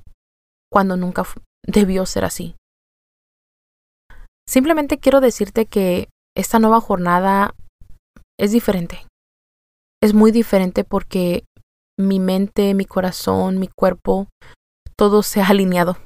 cuando 0.72 0.98
nunca 0.98 1.26
debió 1.66 2.06
ser 2.06 2.26
así. 2.26 2.56
Simplemente 4.48 5.00
quiero 5.00 5.22
decirte 5.22 5.66
que 5.66 6.10
esta 6.36 6.60
nueva 6.60 6.82
jornada 6.82 7.54
es 8.40 8.52
diferente 8.52 9.06
es 10.02 10.14
muy 10.14 10.32
diferente 10.32 10.84
porque 10.84 11.46
mi 11.98 12.20
mente, 12.20 12.74
mi 12.74 12.86
corazón, 12.86 13.60
mi 13.60 13.68
cuerpo, 13.68 14.28
todo 14.98 15.22
se 15.22 15.42
ha 15.42 15.48
alineado. 15.48 15.98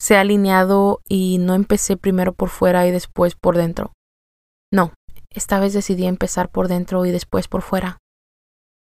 Se 0.00 0.16
ha 0.16 0.20
alineado 0.20 1.00
y 1.08 1.38
no 1.38 1.54
empecé 1.54 1.96
primero 1.96 2.32
por 2.32 2.48
fuera 2.48 2.86
y 2.86 2.90
después 2.90 3.36
por 3.36 3.56
dentro. 3.56 3.92
No, 4.72 4.92
esta 5.30 5.60
vez 5.60 5.72
decidí 5.72 6.04
empezar 6.04 6.50
por 6.50 6.68
dentro 6.68 7.06
y 7.06 7.12
después 7.12 7.46
por 7.46 7.62
fuera. 7.62 7.98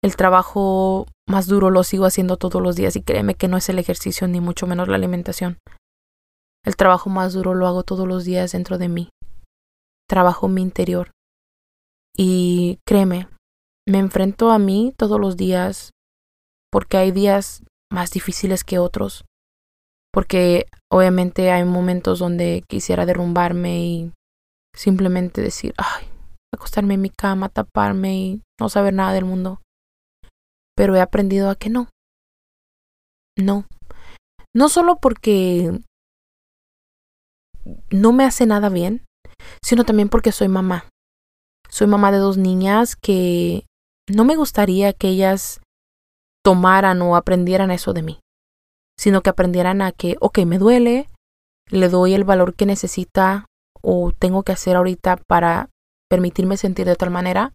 El 0.03 0.15
trabajo 0.15 1.07
más 1.27 1.47
duro 1.47 1.71
lo 1.71 1.83
sigo 1.83 2.05
haciendo 2.05 2.37
todos 2.37 2.61
los 2.61 2.75
días 2.75 2.95
y 2.97 3.01
créeme 3.01 3.35
que 3.35 3.47
no 3.47 3.57
es 3.57 3.69
el 3.69 3.79
ejercicio 3.79 4.27
ni 4.27 4.41
mucho 4.41 4.67
menos 4.67 4.89
la 4.89 4.95
alimentación. 4.95 5.57
El 6.67 6.75
trabajo 6.75 7.09
más 7.09 7.31
duro 7.31 7.55
lo 7.55 7.65
hago 7.65 7.83
todos 7.83 8.05
los 8.05 8.25
días 8.25 8.51
dentro 8.51 8.77
de 8.77 8.89
mí. 8.89 9.09
Trabajo 10.05 10.49
mi 10.49 10.61
interior. 10.61 11.11
Y 12.13 12.79
créeme, 12.85 13.29
me 13.87 13.99
enfrento 13.99 14.51
a 14.51 14.59
mí 14.59 14.93
todos 14.97 15.17
los 15.17 15.37
días 15.37 15.91
porque 16.69 16.97
hay 16.97 17.11
días 17.11 17.63
más 17.89 18.11
difíciles 18.11 18.65
que 18.65 18.79
otros, 18.79 19.23
porque 20.11 20.65
obviamente 20.91 21.51
hay 21.51 21.63
momentos 21.63 22.19
donde 22.19 22.65
quisiera 22.67 23.05
derrumbarme 23.05 23.79
y 23.79 24.11
simplemente 24.75 25.39
decir, 25.39 25.73
ay, 25.77 26.09
acostarme 26.53 26.95
en 26.95 27.01
mi 27.01 27.09
cama, 27.09 27.47
taparme 27.47 28.17
y 28.17 28.41
no 28.59 28.67
saber 28.67 28.93
nada 28.93 29.13
del 29.13 29.23
mundo. 29.23 29.61
Pero 30.75 30.97
he 30.97 30.99
aprendido 30.99 31.49
a 31.49 31.55
que 31.55 31.69
no. 31.69 31.87
No. 33.37 33.65
No 34.53 34.67
solo 34.67 34.97
porque 34.97 35.71
no 37.89 38.13
me 38.13 38.23
hace 38.23 38.45
nada 38.45 38.69
bien, 38.69 39.05
sino 39.63 39.83
también 39.83 40.09
porque 40.09 40.31
soy 40.31 40.47
mamá. 40.47 40.89
Soy 41.69 41.87
mamá 41.87 42.11
de 42.11 42.17
dos 42.17 42.37
niñas 42.37 42.95
que 42.95 43.65
no 44.09 44.23
me 44.23 44.35
gustaría 44.35 44.93
que 44.93 45.09
ellas 45.09 45.61
tomaran 46.43 47.01
o 47.01 47.15
aprendieran 47.15 47.71
eso 47.71 47.93
de 47.93 48.03
mí, 48.03 48.19
sino 48.97 49.21
que 49.21 49.29
aprendieran 49.29 49.81
a 49.81 49.91
que, 49.91 50.15
ok, 50.21 50.39
me 50.45 50.59
duele, 50.59 51.09
le 51.69 51.89
doy 51.89 52.13
el 52.13 52.23
valor 52.23 52.55
que 52.55 52.65
necesita 52.65 53.45
o 53.81 54.13
tengo 54.17 54.43
que 54.43 54.53
hacer 54.53 54.75
ahorita 54.75 55.17
para 55.27 55.69
permitirme 56.09 56.55
sentir 56.55 56.85
de 56.85 56.95
tal 56.95 57.09
manera, 57.09 57.53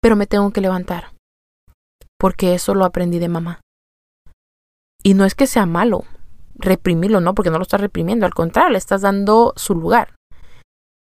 pero 0.00 0.16
me 0.16 0.26
tengo 0.26 0.50
que 0.50 0.62
levantar, 0.62 1.12
porque 2.18 2.54
eso 2.54 2.74
lo 2.74 2.86
aprendí 2.86 3.18
de 3.18 3.28
mamá. 3.28 3.60
Y 5.02 5.14
no 5.14 5.24
es 5.24 5.34
que 5.34 5.46
sea 5.46 5.66
malo 5.66 6.04
reprimirlo, 6.54 7.20
no, 7.20 7.34
porque 7.34 7.50
no 7.50 7.58
lo 7.58 7.62
estás 7.62 7.80
reprimiendo, 7.80 8.26
al 8.26 8.34
contrario, 8.34 8.70
le 8.70 8.78
estás 8.78 9.02
dando 9.02 9.52
su 9.56 9.74
lugar. 9.74 10.14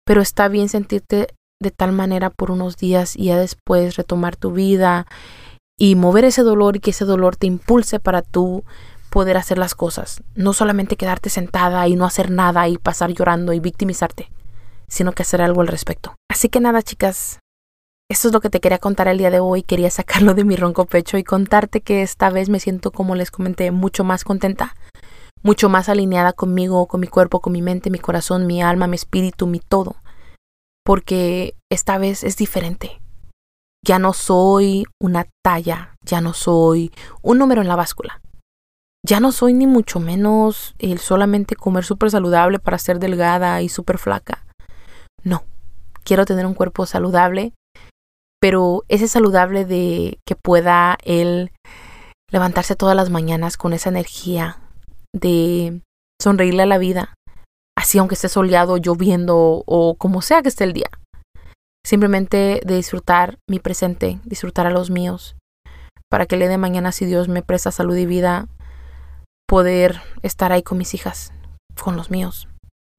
Pero 0.06 0.22
está 0.22 0.48
bien 0.48 0.70
sentirte 0.70 1.28
de 1.62 1.72
tal 1.72 1.92
manera 1.92 2.30
por 2.30 2.52
unos 2.52 2.78
días 2.78 3.16
y 3.16 3.26
ya 3.26 3.38
después 3.38 3.96
retomar 3.96 4.36
tu 4.36 4.52
vida 4.52 5.08
y 5.78 5.96
mover 5.96 6.26
ese 6.26 6.44
dolor 6.44 6.76
y 6.76 6.80
que 6.80 6.92
ese 6.92 7.06
dolor 7.06 7.36
te 7.36 7.48
impulse 7.48 8.00
para 8.00 8.22
tú 8.22 8.64
poder 9.10 9.38
hacer 9.38 9.58
las 9.58 9.76
cosas. 9.76 10.22
No 10.36 10.54
solamente 10.54 10.98
quedarte 10.98 11.30
sentada 11.30 11.88
y 11.88 11.96
no 11.96 12.06
hacer 12.06 12.32
nada 12.32 12.68
y 12.68 12.78
pasar 12.78 13.12
llorando 13.12 13.54
y 13.54 13.60
victimizarte, 13.60 14.30
sino 14.88 15.14
que 15.14 15.24
hacer 15.24 15.42
algo 15.42 15.62
al 15.62 15.68
respecto. 15.68 16.16
Así 16.30 16.50
que 16.50 16.60
nada, 16.60 16.82
chicas, 16.82 17.40
esto 18.10 18.28
es 18.28 18.34
lo 18.34 18.42
que 18.42 18.50
te 18.50 18.60
quería 18.60 18.78
contar 18.78 19.08
el 19.08 19.18
día 19.18 19.32
de 19.32 19.40
hoy. 19.40 19.64
Quería 19.64 19.90
sacarlo 19.90 20.34
de 20.34 20.44
mi 20.44 20.56
ronco 20.56 20.86
pecho 20.86 21.18
y 21.18 21.24
contarte 21.24 21.82
que 21.82 22.04
esta 22.04 22.30
vez 22.30 22.50
me 22.50 22.60
siento, 22.60 22.92
como 22.92 23.16
les 23.16 23.32
comenté, 23.32 23.72
mucho 23.72 24.04
más 24.04 24.24
contenta, 24.24 24.76
mucho 25.46 25.70
más 25.70 25.88
alineada 25.88 26.34
conmigo, 26.34 26.88
con 26.88 27.00
mi 27.00 27.08
cuerpo, 27.08 27.40
con 27.40 27.54
mi 27.54 27.62
mente, 27.62 27.90
mi 27.90 28.00
corazón, 28.00 28.46
mi 28.48 28.62
alma, 28.62 28.88
mi 28.88 28.96
espíritu, 28.96 29.48
mi 29.48 29.62
todo 29.62 29.96
porque 30.86 31.58
esta 31.70 31.98
vez 31.98 32.24
es 32.24 32.38
diferente. 32.38 33.02
Ya 33.84 34.00
no 34.00 34.14
soy 34.14 34.86
una 35.02 35.28
talla, 35.44 35.96
ya 36.02 36.22
no 36.22 36.34
soy 36.34 36.92
un 37.22 37.40
número 37.40 37.62
en 37.62 37.68
la 37.68 37.76
báscula. 37.76 38.22
Ya 39.06 39.20
no 39.20 39.32
soy 39.32 39.54
ni 39.54 39.68
mucho 39.68 40.00
menos 40.00 40.74
el 40.80 41.00
solamente 41.00 41.56
comer 41.56 41.84
súper 41.84 42.10
saludable 42.10 42.60
para 42.60 42.80
ser 42.80 43.00
delgada 43.00 43.62
y 43.62 43.70
súper 43.70 43.98
flaca. 43.98 44.46
No, 45.24 45.44
quiero 46.04 46.26
tener 46.26 46.46
un 46.46 46.56
cuerpo 46.56 46.86
saludable, 46.86 47.54
pero 48.40 48.84
ese 48.88 49.08
saludable 49.08 49.66
de 49.66 50.20
que 50.26 50.36
pueda 50.36 50.98
él 51.04 51.52
levantarse 52.32 52.76
todas 52.76 52.96
las 52.96 53.12
mañanas 53.12 53.58
con 53.58 53.74
esa 53.74 53.90
energía 53.90 54.60
de 55.16 55.82
sonreírle 56.22 56.64
a 56.64 56.68
la 56.68 56.78
vida, 56.78 57.14
así 57.78 57.98
aunque 57.98 58.16
esté 58.16 58.30
soleado, 58.30 58.78
lloviendo 58.78 59.64
o 59.66 59.96
como 59.96 60.22
sea 60.22 60.42
que 60.42 60.50
esté 60.50 60.66
el 60.66 60.74
día. 60.74 60.90
Simplemente 61.86 62.62
de 62.66 62.76
disfrutar 62.76 63.38
mi 63.50 63.60
presente, 63.60 64.20
disfrutar 64.26 64.68
a 64.68 64.72
los 64.72 64.90
míos, 64.90 65.36
para 66.12 66.26
que 66.26 66.36
el 66.36 66.42
día 66.42 66.50
de 66.50 66.58
mañana, 66.58 66.92
si 66.92 67.06
Dios 67.06 67.28
me 67.28 67.44
presta 67.44 67.72
salud 67.72 67.96
y 67.96 68.06
vida, 68.06 68.48
poder 69.48 70.02
estar 70.24 70.52
ahí 70.52 70.64
con 70.64 70.78
mis 70.78 70.94
hijas, 70.94 71.32
con 71.82 71.96
los 71.96 72.10
míos, 72.10 72.48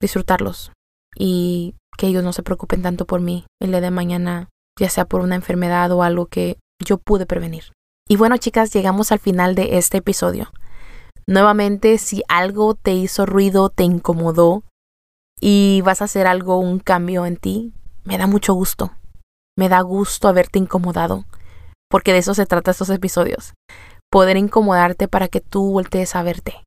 disfrutarlos 0.01 0.73
y 1.17 1.75
que 1.97 2.07
ellos 2.07 2.23
no 2.23 2.33
se 2.33 2.43
preocupen 2.43 2.83
tanto 2.83 3.07
por 3.07 3.21
mí 3.21 3.45
el 3.61 3.71
día 3.71 3.81
de 3.81 3.91
mañana, 3.91 4.49
ya 4.79 4.91
sea 4.91 5.07
por 5.07 5.21
una 5.21 5.35
enfermedad 5.35 5.91
o 5.93 6.03
algo 6.03 6.27
que 6.27 6.59
yo 6.85 6.99
pude 6.99 7.27
prevenir. 7.27 7.73
Y 8.09 8.17
bueno, 8.17 8.37
chicas, 8.37 8.73
llegamos 8.73 9.11
al 9.11 9.19
final 9.19 9.55
de 9.55 9.79
este 9.79 9.99
episodio. 9.99 10.53
Nuevamente, 11.29 11.99
si 11.99 12.23
algo 12.29 12.75
te 12.75 12.93
hizo 12.93 13.27
ruido, 13.27 13.69
te 13.69 13.83
incomodó 13.83 14.63
y 15.41 15.81
vas 15.85 16.01
a 16.01 16.05
hacer 16.05 16.27
algo, 16.27 16.59
un 16.59 16.79
cambio 16.79 17.27
en 17.27 17.37
ti, 17.37 17.73
me 18.05 18.17
da 18.17 18.27
mucho 18.27 18.55
gusto. 18.55 18.93
Me 19.59 19.69
da 19.69 19.81
gusto 19.81 20.29
haberte 20.29 20.59
incomodado, 20.59 21.25
porque 21.91 22.13
de 22.13 22.19
eso 22.19 22.35
se 22.35 22.47
trata 22.47 22.71
estos 22.71 22.91
episodios. 22.91 23.55
Poder 24.11 24.37
incomodarte 24.37 25.09
para 25.09 25.29
que 25.29 25.41
tú 25.41 25.73
voltees 25.73 26.15
a 26.15 26.23
verte. 26.23 26.63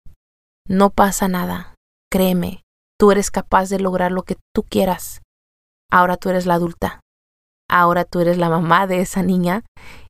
No 0.67 0.89
pasa 0.89 1.27
nada, 1.27 1.75
créeme, 2.11 2.63
tú 2.99 3.11
eres 3.11 3.31
capaz 3.31 3.69
de 3.69 3.79
lograr 3.79 4.11
lo 4.11 4.23
que 4.23 4.37
tú 4.53 4.63
quieras. 4.63 5.21
Ahora 5.91 6.17
tú 6.17 6.29
eres 6.29 6.45
la 6.45 6.55
adulta. 6.55 6.99
Ahora 7.69 8.03
tú 8.03 8.19
eres 8.19 8.37
la 8.37 8.49
mamá 8.49 8.87
de 8.87 8.99
esa 8.99 9.23
niña 9.23 9.63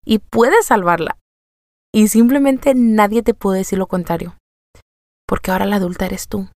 y 0.05 0.19
puedes 0.19 0.65
salvarla. 0.65 1.17
Y 1.93 2.07
simplemente 2.07 2.73
nadie 2.75 3.21
te 3.21 3.33
puede 3.33 3.59
decir 3.59 3.77
lo 3.77 3.87
contrario. 3.87 4.35
Porque 5.29 5.51
ahora 5.51 5.67
la 5.67 5.75
adulta 5.75 6.07
eres 6.07 6.27
tú. 6.27 6.49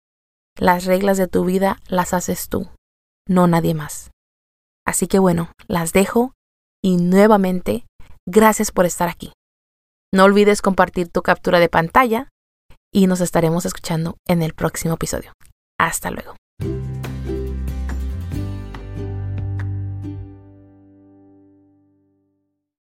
Las 0.59 0.87
reglas 0.87 1.19
de 1.19 1.29
tu 1.29 1.45
vida 1.45 1.79
las 1.89 2.15
haces 2.15 2.49
tú, 2.49 2.71
no 3.29 3.47
nadie 3.47 3.75
más. 3.75 4.11
Así 4.87 5.07
que 5.07 5.19
bueno, 5.19 5.53
las 5.69 5.93
dejo 5.93 6.33
y 6.83 6.97
nuevamente, 6.97 7.85
gracias 8.27 8.71
por 8.71 8.87
estar 8.87 9.11
aquí. 9.11 9.33
No 10.13 10.25
olvides 10.25 10.63
compartir 10.63 11.09
tu 11.11 11.21
captura 11.21 11.61
de 11.61 11.69
pantalla 11.69 12.31
y 12.91 13.07
nos 13.07 13.21
estaremos 13.21 13.67
escuchando 13.67 14.17
en 14.27 14.43
el 14.43 14.55
próximo 14.55 14.95
episodio. 14.95 15.33
Hasta 15.79 16.11
luego. 16.11 16.35